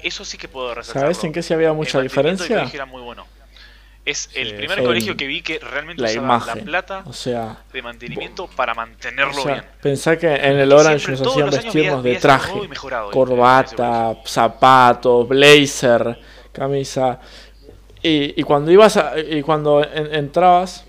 eso 0.02 0.24
sí 0.24 0.38
que 0.38 0.48
puedo 0.48 0.74
resaltarlo. 0.74 1.12
¿sabes 1.12 1.24
en 1.24 1.32
qué 1.32 1.42
sí 1.42 1.52
había 1.54 1.72
mucha 1.72 1.98
el 1.98 2.04
del 2.04 2.08
diferencia? 2.08 2.56
colegio 2.56 2.76
era 2.76 2.86
muy 2.86 3.02
bueno. 3.02 3.26
Es 4.06 4.30
el 4.34 4.50
Sí, 4.50 4.54
primer 4.54 4.84
colegio 4.84 5.16
que 5.16 5.26
vi 5.26 5.42
que 5.42 5.58
realmente 5.58 6.00
La 6.00 6.08
usaba 6.10 6.24
imagen. 6.26 6.58
la 6.58 6.64
plata 6.64 7.02
O 7.06 7.12
sea, 7.12 7.58
de 7.72 7.82
mantenimiento 7.82 8.46
para 8.46 8.72
mantenerlo 8.72 9.40
o 9.40 9.42
sea, 9.44 9.52
bien. 9.54 9.64
pensá 9.82 10.16
que 10.16 10.28
en 10.32 10.58
el 10.60 10.72
Orange 10.72 11.16
siempre, 11.16 11.24
nos 11.24 11.32
hacían 11.34 11.50
vestirnos 11.50 12.02
de 12.04 12.16
traje, 12.16 12.52
corbata, 13.10 14.16
zapatos, 14.24 15.28
blazer, 15.28 16.18
camisa. 16.52 17.18
Y, 18.00 18.40
y 18.40 18.42
cuando 18.44 18.70
ibas 18.70 18.96
a- 18.96 19.18
y 19.18 19.42
cuando 19.42 19.82
en- 19.82 20.14
entrabas 20.14 20.84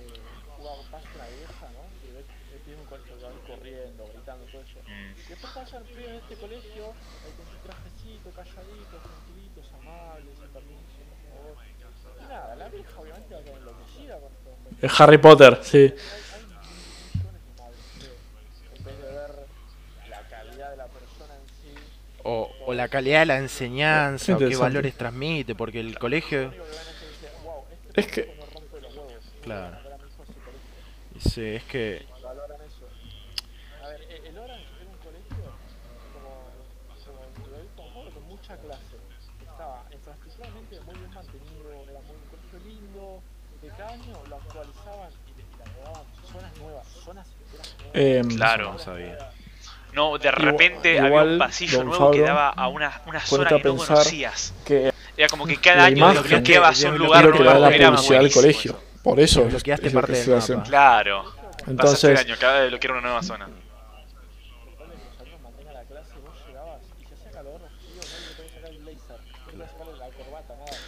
Mm. 3.88 5.14
Después 5.30 5.54
pasan 5.54 5.84
pibes 5.84 6.08
de 6.12 6.18
este 6.18 6.36
colegio 6.36 6.84
eh, 6.86 7.32
con 7.38 7.46
su 7.46 7.58
trajecito, 7.66 8.30
calladitos, 8.36 9.00
tranquilitos, 9.04 9.66
amables, 9.80 10.34
sin 10.40 10.50
permiso, 10.50 11.00
por 11.08 11.20
favor. 11.30 11.56
Y 12.20 12.24
nada, 12.28 12.56
la 12.56 12.68
vieja 12.70 13.00
obviamente 13.00 13.34
va 13.36 13.40
a 13.40 13.44
quedar 13.44 13.58
enloquecida 13.58 14.20
con 14.20 14.32
esto. 14.34 14.50
Harry 14.50 14.58
Potter, 14.58 14.66
sí. 14.66 14.66
Hay, 14.66 14.66
hay 14.66 14.66
millones 14.66 14.66
de 14.66 14.66
madres 14.66 14.66
que 14.66 14.66
en 14.66 14.66
vez 14.66 14.66
de 14.66 14.66
ver 14.66 14.66
la 14.66 14.66
calidad 14.66 14.66
de 14.66 14.66
la 14.66 14.67
persona 20.88 21.34
en 21.36 21.48
sí, 21.48 21.74
O, 22.24 22.52
o 22.66 22.74
la 22.74 22.88
calidad 22.90 23.22
de 23.22 23.26
la 23.26 23.38
enseñanza, 23.38 24.36
o 24.36 24.38
qué 24.38 24.56
valores 24.56 24.96
transmite, 24.96 25.56
porque 25.56 25.80
el 25.80 25.98
colegio... 25.98 26.54
es 27.94 28.08
que-. 28.08 28.36
Claro. 29.42 29.78
Sí, 31.20 31.42
es 31.42 31.64
que... 31.64 32.06
valoran 32.22 32.62
eso. 32.62 32.86
A 33.84 33.88
ver, 33.88 34.02
eh, 34.02 34.22
el 34.28 34.38
Orange 34.38 34.66
era 34.82 34.90
un 34.92 34.98
colegio, 34.98 35.52
como, 36.14 36.52
como 37.34 37.48
lo 37.48 37.62
dijo 37.64 37.90
Jorge, 37.94 38.12
con 38.12 38.24
mucha 38.28 38.58
clase. 38.58 38.98
Estaba 39.42 39.86
infraestructuralmente 39.92 40.80
muy 40.82 40.96
bien 40.96 41.14
mantenido, 41.14 41.84
era 41.90 42.02
muy, 42.02 42.18
un 42.18 42.28
colegio 42.30 42.60
lindo, 42.68 43.22
que 43.62 43.68
cada 43.70 43.90
año 43.92 44.14
lo 44.30 44.36
actualizaban 44.36 45.10
y 45.28 45.38
le, 45.38 45.64
agregaban 45.64 46.04
zonas 46.32 46.58
nuevas, 46.58 46.88
zonas. 47.04 47.28
Em, 47.94 48.28
Claro. 48.36 48.74
No 48.74 48.80
sabía. 48.80 49.18
No, 49.94 50.18
de 50.18 50.30
Igual- 50.30 50.44
repente 50.46 50.98
había 51.00 51.08
igual, 51.10 51.30
un 51.34 51.40
pasillo 51.40 51.78
don 51.80 51.88
nuevo 51.88 52.12
que 52.12 52.20
Fabro, 52.20 52.34
daba 52.34 52.50
a 52.50 52.68
una, 52.68 53.02
una 53.08 53.20
zona 53.20 53.50
que 53.50 53.64
no 53.64 53.78
conocías. 53.78 54.54
que 54.66 54.94
Era 55.16 55.28
como 55.30 55.46
que 55.48 55.58
cada 55.58 55.86
año 55.86 56.14
desbloqueabas 56.14 56.80
que- 56.80 56.86
un 56.88 56.94
que 56.94 57.00
lugar 57.00 57.26
lo 57.26 57.32
que 57.32 57.40
nuevo. 57.40 57.60
la 57.60 57.70
Era 57.76 57.90
buenísimo 57.90 58.20
colegio. 58.42 58.72
eso. 58.72 58.84
Por 59.04 59.20
eso. 59.20 59.40
es- 59.42 59.46
Desbloqueaste 59.54 59.88
es 59.88 59.94
parte 59.94 60.14
que 60.14 60.20
del 60.20 60.38
hace. 60.38 60.56
Claro. 60.64 61.34
Entonces, 61.66 62.20
año, 62.20 62.36
cada 62.40 62.62
vez 62.62 62.72
lo 62.72 62.80
quiero 62.80 62.94
una 62.96 63.02
nueva 63.08 63.24
zona. 63.24 63.48
Que 63.48 63.52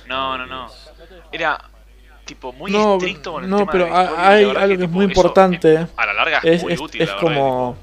no 0.08 0.38
no. 0.38 0.46
No. 0.46 0.72
Era 1.32 1.69
tipo 2.30 2.54
muy 2.54 2.72
No, 2.72 2.94
estricto 2.96 3.34
con 3.34 3.44
el 3.46 3.50
no, 3.50 3.58
tema 3.58 3.72
pero 3.72 3.86
de 3.86 3.92
la 3.92 4.30
hay 4.30 4.44
algo 4.46 4.78
que 4.78 4.84
es 4.86 4.90
tipo, 4.90 4.92
muy 4.92 5.06
eso, 5.06 5.12
importante. 5.12 5.74
eh, 5.74 5.88
a 5.98 6.06
la 6.06 6.14
larga 6.14 6.40
es, 6.44 6.56
Es, 6.56 6.64
muy 6.64 6.74
es, 6.74 6.80
útil, 6.80 7.02
es 7.02 7.08
la 7.08 7.16
verdad, 7.16 7.22
como. 7.22 7.78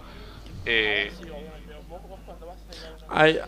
eh, 0.65 1.13
una 1.21 1.37
Hay-. 3.09 3.41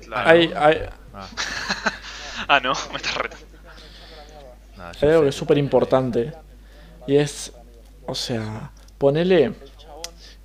Claro. 0.00 0.30
Hay, 0.30 0.52
hay, 0.54 0.88
Ah, 1.14 1.28
ah, 2.48 2.60
no, 2.60 2.72
me 2.90 2.96
estás 2.96 3.14
retando. 3.16 3.46
hay 5.00 5.08
algo 5.08 5.22
que 5.22 5.28
es 5.28 5.34
súper 5.34 5.58
importante 5.58 6.32
y 7.06 7.16
es, 7.16 7.52
o 8.06 8.14
sea, 8.14 8.72
ponele 8.98 9.54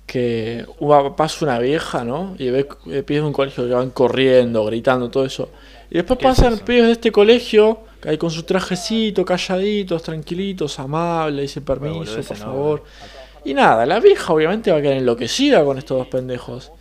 que 0.08 0.64
pasa 1.16 1.44
una 1.44 1.58
vieja, 1.58 2.02
¿no? 2.02 2.34
Y 2.38 2.48
ve 2.48 2.64
pibes 2.64 3.06
de 3.06 3.22
un 3.22 3.32
colegio 3.32 3.68
que 3.68 3.74
van 3.74 3.90
corriendo, 3.90 4.64
gritando, 4.64 5.10
todo 5.10 5.26
eso. 5.26 5.50
Y 5.90 5.96
después 5.96 6.18
¿Qué 6.18 6.26
es 6.26 6.36
pasan 6.36 6.54
eso? 6.54 6.64
pibes 6.64 6.86
de 6.86 6.92
este 6.92 7.12
colegio, 7.12 7.80
que 8.00 8.08
hay 8.08 8.18
con 8.18 8.30
su 8.30 8.42
trajecito, 8.44 9.22
calladitos, 9.24 10.02
tranquilitos, 10.02 10.78
amables, 10.78 11.42
dice 11.42 11.60
permiso, 11.60 12.20
por 12.22 12.38
no, 12.38 12.44
favor. 12.44 12.84
Y 13.44 13.52
nada, 13.52 13.84
la 13.84 14.00
vieja 14.00 14.32
obviamente 14.32 14.72
va 14.72 14.78
a 14.78 14.82
quedar 14.82 14.96
enloquecida 14.96 15.62
con 15.62 15.76
estos 15.76 15.98
dos 15.98 16.06
pendejos. 16.06 16.72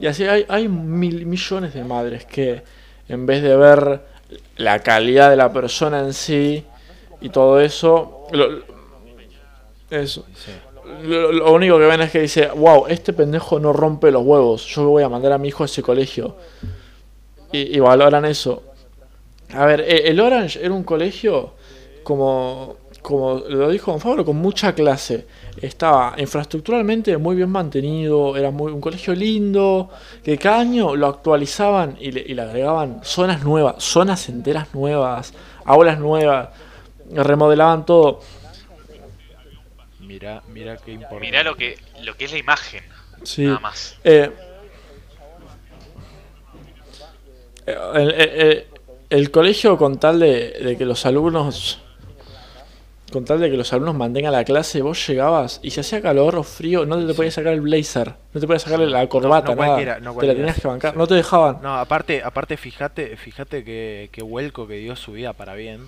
Y 0.00 0.06
así 0.06 0.24
hay, 0.24 0.46
hay 0.48 0.66
mil, 0.66 1.26
millones 1.26 1.74
de 1.74 1.84
madres 1.84 2.24
que 2.24 2.62
en 3.08 3.26
vez 3.26 3.42
de 3.42 3.56
ver 3.56 4.00
la 4.56 4.78
calidad 4.78 5.28
de 5.28 5.36
la 5.36 5.52
persona 5.52 6.00
en 6.00 6.14
sí, 6.14 6.64
y 7.20 7.28
todo 7.28 7.60
eso. 7.60 8.26
Lo, 8.32 8.62
eso. 9.90 10.24
Sí. 10.34 10.50
Lo, 11.02 11.52
único 11.52 11.78
que 11.78 11.86
ven 11.86 12.00
es 12.00 12.10
que 12.10 12.20
dice, 12.20 12.48
wow, 12.48 12.86
este 12.88 13.12
pendejo 13.12 13.58
no 13.58 13.72
rompe 13.72 14.10
los 14.10 14.24
huevos, 14.24 14.64
yo 14.66 14.88
voy 14.88 15.02
a 15.02 15.08
mandar 15.08 15.32
a 15.32 15.38
mi 15.38 15.48
hijo 15.48 15.62
a 15.62 15.66
ese 15.66 15.82
colegio. 15.82 16.36
Y, 17.52 17.76
y 17.76 17.80
valoran 17.80 18.24
eso. 18.24 18.62
A 19.52 19.66
ver, 19.66 19.80
e- 19.80 20.08
el 20.08 20.20
Orange 20.20 20.64
era 20.64 20.72
un 20.72 20.82
colegio 20.82 21.52
como, 22.02 22.76
como 23.02 23.42
lo 23.48 23.70
dijo 23.70 23.90
Don 23.90 24.00
Fabro, 24.00 24.24
con 24.24 24.36
mucha 24.36 24.74
clase. 24.74 25.26
Estaba 25.60 26.14
infraestructuralmente 26.18 27.16
muy 27.18 27.36
bien 27.36 27.50
mantenido, 27.50 28.36
era 28.36 28.50
muy, 28.50 28.72
un 28.72 28.80
colegio 28.80 29.14
lindo, 29.14 29.90
que 30.22 30.38
cada 30.38 30.60
año 30.60 30.96
lo 30.96 31.06
actualizaban 31.06 31.96
y 32.00 32.12
le, 32.12 32.20
y 32.26 32.34
le 32.34 32.42
agregaban 32.42 33.00
zonas 33.02 33.44
nuevas, 33.44 33.82
zonas 33.82 34.28
enteras 34.28 34.74
nuevas, 34.74 35.34
aulas 35.64 35.98
nuevas, 35.98 36.48
remodelaban 37.12 37.84
todo. 37.86 38.20
Mirá, 40.24 40.42
mirá 40.48 40.76
qué 40.78 40.92
importante. 40.92 41.26
Mirá 41.26 41.42
lo 41.42 41.54
que, 41.54 41.76
lo 42.02 42.16
que 42.16 42.24
es 42.24 42.32
la 42.32 42.38
imagen, 42.38 42.82
Sí. 43.24 43.42
nada 43.44 43.58
más. 43.60 43.96
Eh, 44.04 44.30
el, 47.66 48.10
el- 48.10 48.20
el- 48.20 48.66
el 49.10 49.30
colegio 49.30 49.76
con 49.76 49.98
tal 49.98 50.18
de, 50.20 50.50
de 50.50 50.76
que 50.78 50.84
los 50.84 51.04
alumnos 51.06 51.80
con 53.12 53.24
tal 53.24 53.38
de 53.38 53.48
que 53.48 53.56
los 53.56 53.72
alumnos 53.72 53.94
mantengan 53.94 54.32
la 54.32 54.42
clase, 54.44 54.82
vos 54.82 55.06
llegabas 55.06 55.60
y 55.62 55.70
si 55.70 55.78
hacía 55.78 56.02
calor 56.02 56.34
o 56.34 56.42
frío, 56.42 56.84
no 56.84 57.06
te, 57.06 57.14
podías 57.14 57.34
sacar 57.34 57.52
el 57.52 57.60
blazer, 57.60 58.12
no 58.32 58.40
te 58.40 58.46
podías 58.46 58.62
sacar 58.62 58.80
la 58.80 59.06
corbata, 59.08 59.54
no 59.54 59.62
nada. 59.62 60.00
no 60.00 60.16
te 60.16 60.26
la 60.26 60.34
tenías 60.34 60.60
que 60.60 60.66
bancar, 60.66 60.92
sí. 60.94 60.98
no 60.98 61.06
te 61.06 61.14
dejaban. 61.14 61.58
No, 61.62 61.76
aparte, 61.76 62.22
aparte 62.24 62.56
fíjate, 62.56 63.16
fíjate 63.16 63.62
que, 63.62 64.08
que 64.10 64.22
vuelco 64.22 64.66
que 64.66 64.74
dio 64.78 64.96
su 64.96 65.12
vida 65.12 65.32
para 65.32 65.54
bien. 65.54 65.86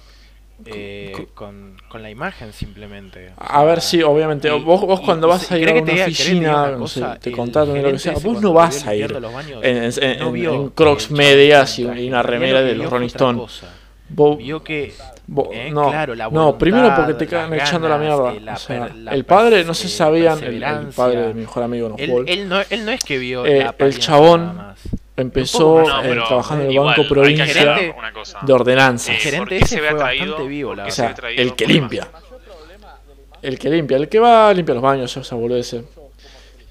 Eh, 0.65 1.13
co- 1.15 1.27
con, 1.35 1.77
con 1.89 2.03
la 2.03 2.11
imagen 2.11 2.53
simplemente. 2.53 3.31
O 3.31 3.33
A 3.39 3.65
ver, 3.65 3.81
sea, 3.81 3.91
sí, 3.91 4.03
obviamente. 4.03 4.49
y- 4.49 4.61
vos, 4.61 4.81
vos 4.81 5.01
y- 5.03 5.05
cuando 5.05 5.29
vas 5.29 5.51
a 5.53 5.59
ir 5.59 5.67
¿querés 5.67 5.81
a 5.81 5.85
una 5.85 5.93
diga- 5.93 6.05
oficina, 6.05 6.63
una 6.65 6.71
no 6.79 6.89
sé, 6.89 7.01
cosa? 7.01 7.19
te 7.21 7.33
contratan 7.33 7.83
lo 7.83 7.93
que 7.93 7.99
sea, 7.99 8.15
vos 8.15 8.41
no 8.41 8.53
vas 8.53 8.87
a 8.87 8.95
ir 8.95 9.13
baños, 9.21 9.63
en, 9.65 9.85
en- 9.85 9.93
en- 10.03 10.19
no 10.19 10.33
vio 10.33 10.55
en 10.55 10.69
crocs 10.71 11.11
medias 11.11 11.79
y, 11.79 11.85
una 12.09 12.23
remera 12.23 12.63
de 12.63 12.75
los 12.75 12.91
Rolling 12.91 13.07
otra 13.07 13.17
Stone. 13.19 13.39
cosa. 13.39 13.69
Vos- 14.09 14.39
Vio 14.39 14.63
que 14.63 14.95
Vos- 15.29 15.49
Eh, 15.53 15.71
no, 15.73 15.89
claro, 15.89 16.15
la 16.15 16.31
no, 16.31 16.57
primero 16.57 16.85
voluntad, 16.85 17.05
porque 17.07 17.25
te 17.25 17.27
cagan 17.29 17.51
las 17.51 17.69
echando 17.69 17.89
la 17.89 17.99
ganas, 17.99 18.17
mierda. 18.21 18.35
eh, 18.35 18.41
la 18.41 18.55
O 18.55 18.57
sea, 18.59 18.89
la 18.95 19.11
el 19.13 19.25
padre, 19.25 19.65
no 19.65 19.75
se 19.75 19.89
sabían, 19.89 20.39
el, 20.45 20.63
el 20.63 20.87
padre 20.95 21.23
de 21.23 21.35
mi 21.35 21.41
mejor 21.41 21.65
amigo, 21.65 21.89
no, 21.89 21.97
él, 21.99 22.25
él 22.29 22.49
no, 22.49 22.61
él 22.71 22.85
no 22.85 22.93
es 22.93 23.03
que 23.05 23.19
vio 23.19 23.45
Eh, 23.45 23.59
la 23.65 23.75
el 23.85 23.99
chabón. 23.99 24.57
Empezó 25.17 25.81
No, 25.81 25.87
más, 25.87 26.07
eh, 26.07 26.15
trabajando 26.27 26.65
en 26.65 26.71
el 26.71 26.75
igual, 26.75 26.95
Banco 26.97 27.09
Provincia 27.09 27.77
de 28.43 28.53
ordenanzas. 28.53 29.15
Eh, 29.15 29.19
gerente 29.19 29.39
¿por 29.39 29.49
qué 29.49 29.57
ese 29.57 29.67
se 29.67 29.81
ve 29.81 29.91
fue 29.91 29.99
bastante 29.99 30.47
vivo, 30.47 30.71
¿Por 30.71 30.77
la 30.77 30.85
o 30.87 30.91
se 30.91 30.97
sea, 30.97 31.15
el 31.37 31.55
que 31.55 31.67
limpia. 31.67 32.09
El 33.43 33.59
que 33.59 33.71
limpia, 33.71 33.97
el 33.97 34.09
que 34.09 34.19
va 34.19 34.53
limpia 34.53 34.75
los 34.75 34.83
baños, 34.83 35.17
esa 35.17 35.35
boludez. 35.37 35.77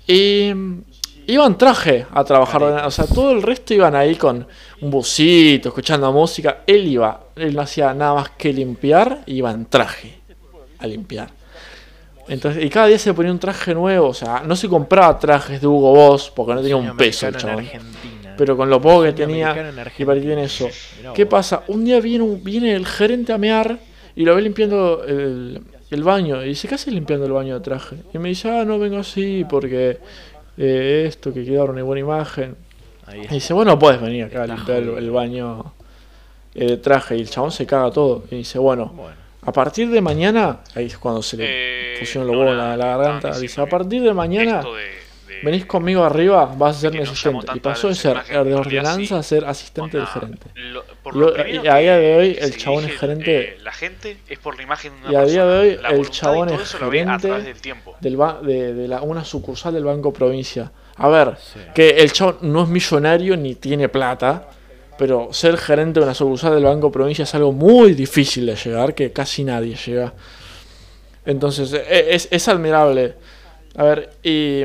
Y 0.07 0.51
mm, 0.53 0.81
iban 1.27 1.57
traje 1.57 2.05
a 2.11 2.23
trabajar, 2.23 2.63
o 2.63 2.91
sea, 2.91 3.05
todo 3.05 3.31
el 3.31 3.41
resto 3.41 3.73
iban 3.73 3.95
ahí 3.95 4.15
con 4.15 4.47
un 4.81 4.91
busito, 4.91 5.69
escuchando 5.69 6.11
música. 6.11 6.59
Él 6.67 6.87
iba, 6.87 7.27
él 7.35 7.55
no 7.55 7.61
hacía 7.61 7.93
nada 7.93 8.13
más 8.15 8.29
que 8.31 8.51
limpiar, 8.53 9.21
y 9.25 9.35
iba 9.35 9.51
en 9.51 9.65
traje 9.65 10.19
a 10.79 10.87
limpiar. 10.87 11.29
Entonces, 12.27 12.63
y 12.63 12.69
cada 12.69 12.87
día 12.87 12.97
se 12.97 13.13
ponía 13.13 13.31
un 13.31 13.39
traje 13.39 13.73
nuevo, 13.73 14.09
o 14.09 14.13
sea, 14.13 14.41
no 14.43 14.55
se 14.55 14.67
compraba 14.67 15.17
trajes 15.19 15.61
de 15.61 15.67
Hugo 15.67 15.93
Boss 15.93 16.31
porque 16.35 16.55
no 16.55 16.61
tenía 16.61 16.75
un 16.75 16.97
peso 16.97 17.27
el 17.27 17.35
en 17.35 17.39
chabón. 17.39 17.69
Pero 18.37 18.55
con 18.57 18.69
lo 18.69 18.81
poco 18.81 19.03
que 19.03 19.13
tenía, 19.13 19.51
en 19.69 19.75
y 19.97 20.05
para 20.05 20.19
tiene 20.21 20.43
eso. 20.43 20.67
Mirá 20.97 21.13
¿Qué 21.13 21.23
vos. 21.25 21.31
pasa? 21.31 21.63
Un 21.67 21.85
día 21.85 21.99
viene, 21.99 22.23
un- 22.23 22.43
viene 22.43 22.73
el 22.73 22.85
gerente 22.85 23.33
a 23.33 23.37
mear 23.37 23.77
y 24.15 24.23
lo 24.25 24.35
ve 24.35 24.41
limpiando 24.41 25.03
el, 25.07 25.61
el 25.91 26.03
baño. 26.03 26.43
Y 26.43 26.49
dice, 26.49 26.67
¿qué 26.67 26.75
haces 26.75 26.93
limpiando 26.93 27.25
el 27.25 27.31
baño 27.31 27.55
de 27.55 27.59
traje? 27.61 27.97
Y 28.13 28.17
me 28.17 28.29
dice, 28.29 28.49
ah, 28.49 28.63
no 28.65 28.77
vengo 28.79 28.97
así 28.99 29.45
porque 29.49 29.99
eh, 30.57 31.05
esto, 31.07 31.33
que 31.33 31.43
quiero 31.43 31.61
dar 31.61 31.69
una 31.71 31.83
buena 31.83 32.01
imagen. 32.01 32.55
Y 33.13 33.27
dice, 33.33 33.53
bueno, 33.53 33.77
puedes 33.77 34.01
venir 34.01 34.23
acá 34.25 34.43
a 34.43 34.47
limpiar 34.47 34.79
el, 34.79 35.11
baño 35.11 35.73
eh, 36.55 36.65
de 36.69 36.77
traje. 36.77 37.17
Y 37.17 37.21
el 37.21 37.29
chabón 37.29 37.51
se 37.51 37.65
caga 37.65 37.91
todo. 37.91 38.23
Y 38.31 38.37
dice, 38.37 38.57
bueno, 38.59 38.87
Bueno, 38.95 39.15
a 39.43 39.51
partir 39.51 39.89
de 39.91 40.01
mañana, 40.01 40.61
ahí 40.73 40.85
es 40.87 40.97
cuando 40.97 41.21
se 41.21 41.37
le 41.37 41.43
Eh, 41.47 41.99
pusieron 41.99 42.25
los 42.27 42.35
no, 42.35 42.41
huevos 42.41 42.53
en 42.73 42.79
la, 42.79 42.87
garganta. 42.97 43.37
Dice, 43.37 43.61
a 43.61 43.67
partir 43.67 44.01
de 44.01 44.13
mañana... 44.13 44.57
esto 44.59 44.73
de- 44.75 44.81
de- 44.83 45.04
Venís 45.45 45.65
conmigo 45.65 46.03
arriba, 46.03 46.45
vas 46.57 46.77
a 46.77 46.79
ser 46.81 46.91
mi 46.91 46.99
asistente. 46.99 47.45
Y 47.53 47.59
pasó 47.59 47.87
de 47.87 47.95
ser 47.95 48.17
de 48.25 48.53
ordenanza 48.55 49.05
sí. 49.07 49.13
a 49.13 49.23
ser 49.23 49.45
asistente 49.45 49.97
del 49.97 50.07
gerente. 50.07 50.47
lo- 50.55 50.83
por 51.03 51.15
Y 51.15 51.19
lo 51.19 51.29
lo- 51.37 51.47
y 51.47 51.67
a 51.67 51.75
día 51.75 51.97
de 51.97 52.15
hoy 52.17 52.37
el 52.39 52.57
chabón 52.57 52.85
es 52.85 52.97
gerente- 52.99 53.39
eh, 53.41 53.57
la 53.63 53.71
gente 53.71 54.17
es 54.27 54.39
por 54.39 54.57
la 54.57 54.63
imagen 54.63 54.93
de 54.93 55.09
una 55.09 55.11
Y 55.11 55.15
a 55.15 55.25
día 55.25 55.45
de 55.45 55.57
hoy 55.59 55.77
La 55.81 55.89
el 55.89 56.09
chabón 56.09 56.49
es 56.49 56.73
gerente 56.73 57.27
del 57.27 57.61
tiempo. 57.61 57.95
Del 58.01 58.17
ba- 58.17 58.39
de, 58.41 58.73
de 58.73 58.87
la, 58.87 59.01
una 59.03 59.23
sucursal 59.23 59.73
del 59.73 59.83
Banco 59.85 60.11
Provincia. 60.11 60.71
A 60.97 61.07
ver, 61.09 61.35
Sí. 61.37 61.59
que 61.75 61.89
el 61.91 62.11
chabón 62.11 62.37
no 62.41 62.63
es 62.63 62.69
millonario 62.69 63.37
ni 63.37 63.53
tiene 63.55 63.87
plata, 63.87 64.49
pero 64.97 65.29
ser 65.31 65.57
gerente 65.57 65.99
de 65.99 66.05
una 66.05 66.15
sucursal 66.15 66.55
del 66.55 66.63
Banco 66.63 66.91
Provincia 66.91 67.23
es 67.23 67.35
algo 67.35 67.51
muy 67.51 67.93
difícil 67.93 68.45
de 68.47 68.55
llegar, 68.55 68.95
que 68.95 69.11
casi 69.11 69.43
nadie 69.43 69.75
llega. 69.75 70.13
Entonces, 71.25 71.73
e- 71.73 72.15
es, 72.15 72.27
es 72.31 72.47
admirable. 72.47 73.13
A 73.75 73.83
ver, 73.83 74.09
y... 74.23 74.63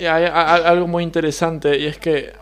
Y 0.00 0.06
hay 0.06 0.24
a- 0.24 0.32
a- 0.34 0.54
algo 0.70 0.86
muy 0.86 1.02
interesante 1.04 1.78
y 1.78 1.86
es 1.86 1.98
que 1.98 2.32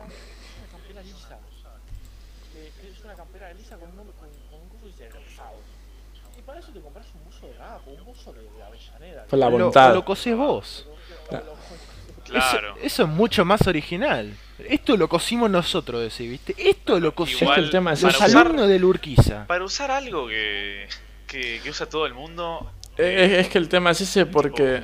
es 2.82 3.04
una 3.04 3.14
campera 3.14 3.52
lisa 3.54 3.76
con 3.76 3.88
un, 3.90 3.96
con, 3.96 4.28
con 4.50 4.60
un 4.60 4.68
coso 4.68 4.86
dice 4.86 5.06
egresado. 5.06 5.54
Y 6.38 6.42
para 6.42 6.60
eso 6.60 6.70
te 6.72 6.80
compras 6.80 7.06
un 7.14 7.24
buzo 7.24 7.46
de 7.46 7.54
gapo, 7.58 7.90
un 7.90 8.04
buzo 8.04 8.32
de, 8.32 8.42
de 8.42 8.62
Avellaneda. 8.62 9.24
Fue 9.28 9.38
la 9.38 9.46
lo- 9.46 9.52
voluntad. 9.52 9.92
o 9.92 9.94
lo 9.96 10.04
cosés 10.04 10.36
vos. 10.36 10.86
Claro. 11.28 11.54
Eso, 12.28 12.58
eso 12.82 13.02
es 13.04 13.08
mucho 13.08 13.44
más 13.44 13.66
original. 13.66 14.34
Esto 14.58 14.96
lo 14.96 15.08
cosimos 15.08 15.48
nosotros, 15.50 16.02
decís, 16.02 16.30
¿viste? 16.30 16.54
Esto 16.58 17.00
lo 17.00 17.14
cosimos 17.14 17.42
Igual, 17.42 17.64
el 17.64 17.70
tema 17.70 17.92
es 17.94 18.02
los 18.02 18.12
para 18.12 18.26
ese. 18.26 18.34
usar- 18.36 18.46
alumnos 18.46 18.68
del 18.68 18.84
Urquiza. 18.84 19.46
Para 19.46 19.64
usar 19.64 19.90
algo 19.90 20.28
que, 20.28 20.86
que, 21.26 21.60
que 21.62 21.70
usa 21.70 21.88
todo 21.88 22.04
el 22.06 22.12
mundo, 22.14 22.70
Es, 22.98 23.32
es 23.32 23.48
que 23.48 23.58
el 23.58 23.68
tema 23.68 23.92
es 23.92 24.00
ese 24.02 24.26
porque... 24.26 24.82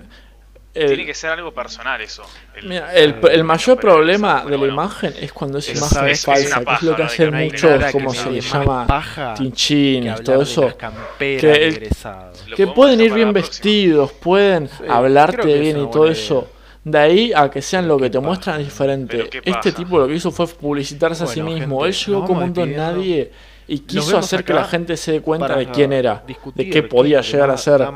el- 0.75 0.89
tiene 0.89 1.07
que 1.07 1.15
ser 1.15 1.31
algo 1.31 1.53
personal 1.55 2.01
eso. 2.01 2.23
El- 2.57 2.69
Mira, 2.69 2.93
el, 2.95 3.45
mayor 3.45 3.79
problema 3.79 4.45
de 4.45 4.51
la 4.53 4.57
bueno. 4.57 4.73
imagen 4.75 5.15
es 5.21 5.33
cuando 5.33 5.59
esa 5.59 5.73
Es- 5.73 5.79
imagen 5.79 6.05
es- 6.09 6.13
es 6.13 6.19
es 6.19 6.25
falsa, 6.25 6.55
que 6.57 6.61
es 6.61 6.65
paja, 6.67 6.87
lo 6.87 6.97
que 6.97 7.03
¿no? 7.03 7.07
hacen 7.09 7.35
muchos, 7.35 7.85
como 7.93 8.15
se 8.15 8.31
le 8.31 8.41
llama, 8.41 9.35
tinchines, 9.37 10.23
todo 10.23 10.43
eso. 10.43 10.73
Que 11.19 12.67
pueden 12.75 13.01
ir 13.01 13.13
bien 13.13 13.33
vestidos, 13.33 14.13
pueden 14.13 14.69
Sí, 14.69 14.85
hablarte 14.89 15.53
es 15.55 15.61
bien 15.61 15.81
y 15.83 15.91
todo 15.91 16.09
eso. 16.09 16.49
De 16.85 16.99
ahí 16.99 17.33
a 17.35 17.51
que 17.51 17.63
sean 17.63 17.89
lo 17.89 17.97
que 17.97 18.11
te 18.11 18.19
paja. 18.19 18.27
muestran 18.29 18.61
es 18.61 18.67
diferente. 18.67 19.31
Este 19.45 19.73
tipo 19.73 19.99
lo 19.99 20.07
que 20.07 20.15
hizo 20.15 20.31
fue 20.31 20.47
publicitarse 20.47 21.25
a 21.25 21.27
sí 21.27 21.41
mismo. 21.43 21.81
gente, 21.81 21.89
Él 21.99 22.05
llegó 22.07 22.25
como 22.27 22.41
un 22.45 22.53
don 22.53 22.77
nadie 22.77 23.31
y 23.67 23.79
quiso 23.79 24.19
hacer 24.19 24.45
que 24.45 24.53
la 24.53 24.65
gente 24.65 24.97
se 24.97 25.13
dé 25.13 25.21
cuenta 25.23 25.57
de 25.57 25.67
quién 25.71 25.93
era, 25.93 26.23
de 26.55 26.69
qué 26.71 26.83
podía 26.83 27.21
llegar 27.23 27.51
a 27.51 27.57
ser. 27.57 27.87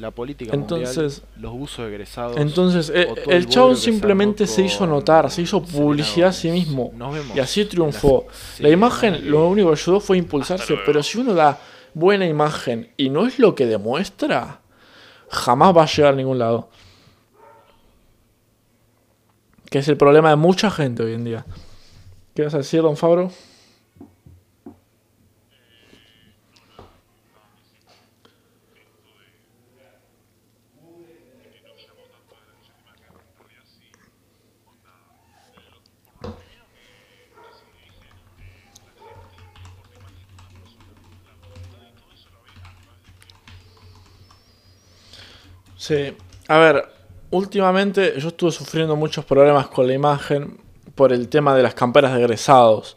La 0.00 0.10
política 0.10 0.52
Entonces- 0.54 1.22
mundial, 1.22 1.42
los 1.42 1.54
usos 1.70 1.86
egresados. 1.88 2.36
Entonces, 2.36 2.90
eh, 2.94 3.08
el 3.28 3.46
chabón 3.48 3.76
se 3.76 3.82
simplemente 3.90 4.46
se 4.46 4.62
hizo 4.62 4.86
notar, 4.86 5.30
se 5.30 5.42
hizo 5.42 5.62
publicidad 5.62 6.30
a 6.30 6.32
sí 6.32 6.50
mismo. 6.50 6.92
Nos 6.96 7.14
vemos 7.14 7.36
Y 7.36 7.40
así 7.40 7.64
triunfó. 7.64 8.26
la 8.58 8.68
imagen 8.68 9.30
lo 9.30 9.48
único 9.48 9.68
que 9.68 9.80
ayudó 9.80 10.00
fue 10.00 10.18
impulsarse, 10.18 10.76
pero 10.84 11.02
si 11.02 11.18
uno 11.18 11.34
da 11.34 11.58
buena 11.94 12.26
imagen 12.26 12.92
y 12.96 13.08
no 13.08 13.26
es 13.26 13.38
lo 13.38 13.54
que 13.54 13.66
demuestra, 13.66 14.60
jamás 15.30 15.76
va 15.76 15.82
a 15.82 15.86
llegar 15.86 16.12
a 16.12 16.16
ningún 16.16 16.38
lado. 16.38 16.68
Que 19.70 19.78
es 19.80 19.88
el 19.88 19.96
problema 19.96 20.30
de 20.30 20.36
mucha 20.36 20.70
gente 20.70 21.02
hoy 21.02 21.14
en 21.14 21.24
día. 21.24 21.44
¿Qué 22.34 22.42
vas 22.44 22.54
a 22.54 22.58
decir, 22.58 22.82
don 22.82 22.96
Fabro? 22.96 23.30
Sí, 45.86 46.12
a 46.48 46.58
ver, 46.58 46.84
últimamente 47.30 48.14
yo 48.18 48.28
estuve 48.28 48.50
sufriendo 48.50 48.96
muchos 48.96 49.24
problemas 49.24 49.68
con 49.68 49.86
la 49.86 49.92
imagen 49.94 50.58
por 50.96 51.12
el 51.12 51.28
tema 51.28 51.54
de 51.54 51.62
las 51.62 51.74
camperas 51.74 52.12
de 52.12 52.18
egresados. 52.24 52.96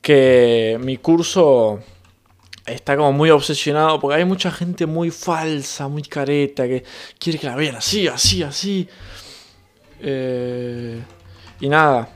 Que 0.00 0.78
mi 0.80 0.96
curso 0.98 1.80
está 2.66 2.96
como 2.96 3.12
muy 3.12 3.30
obsesionado 3.30 3.98
porque 3.98 4.18
hay 4.18 4.24
mucha 4.24 4.52
gente 4.52 4.86
muy 4.86 5.10
falsa, 5.10 5.88
muy 5.88 6.02
careta, 6.02 6.68
que 6.68 6.84
quiere 7.18 7.40
que 7.40 7.48
la 7.48 7.56
vean 7.56 7.74
así, 7.74 8.06
así, 8.06 8.44
así. 8.44 8.88
Eh, 10.00 11.02
y 11.58 11.68
nada. 11.68 12.08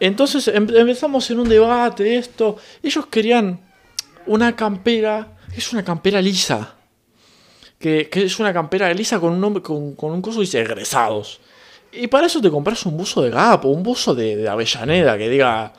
Entonces 0.00 0.48
em- 0.48 0.74
empezamos 0.74 1.30
en 1.30 1.38
un 1.38 1.48
debate 1.48 2.02
de 2.02 2.16
esto. 2.18 2.56
Ellos 2.82 3.06
querían 3.06 3.60
una 4.26 4.56
campera. 4.56 5.36
Es 5.56 5.72
una 5.72 5.84
campera 5.84 6.20
lisa. 6.20 6.74
Que, 7.78 8.08
es 8.12 8.38
una 8.38 8.52
campera 8.52 8.92
lisa 8.94 9.20
con 9.20 9.32
un 9.32 9.40
nombre, 9.40 9.62
con, 9.62 9.94
con 9.94 10.12
un 10.12 10.22
coso 10.22 10.40
dice 10.40 10.60
egresados. 10.60 11.40
Y 11.92 12.06
para 12.08 12.26
eso 12.26 12.40
te 12.40 12.50
compras 12.50 12.84
un 12.86 12.96
buzo 12.96 13.22
de 13.22 13.30
Gap 13.30 13.64
o 13.64 13.68
un 13.68 13.82
buzo 13.82 14.14
de, 14.14 14.36
de 14.36 14.48
Avellaneda 14.48 15.16
que 15.18 15.28
diga 15.28 15.72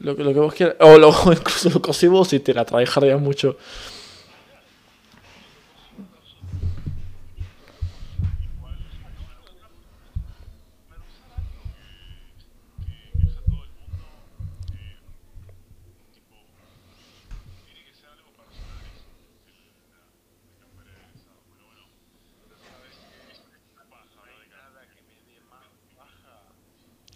lo, 0.00 0.16
que- 0.16 0.24
lo 0.24 0.32
que 0.32 0.40
vos 0.40 0.54
quieras. 0.54 0.76
O 0.80 0.98
lo, 0.98 1.08
incluso 1.32 1.70
lo 1.70 1.82
cosí 1.82 2.06
vos 2.06 2.32
y 2.32 2.40
te 2.40 2.54
la 2.54 2.64
trabajarías 2.64 3.20
mucho. 3.20 3.56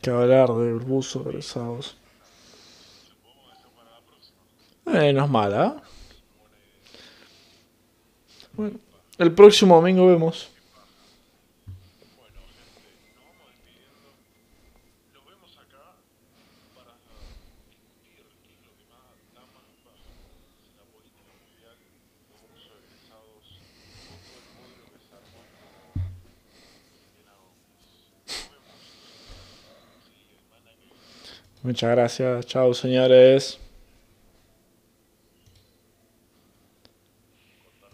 Que 0.04 0.10
hablar 0.10 0.52
del 0.52 0.80
buzo 0.80 1.20
de 1.20 1.30
egresados. 1.30 1.96
Eh, 4.84 5.14
no 5.14 5.24
es 5.24 5.30
mala. 5.30 5.82
Bueno, 8.52 8.78
el 9.16 9.32
próximo 9.32 9.76
domingo 9.76 10.06
vemos. 10.06 10.50
Muchas 31.64 31.90
gracias. 31.92 32.46
Chao, 32.46 32.74
señores. 32.74 33.58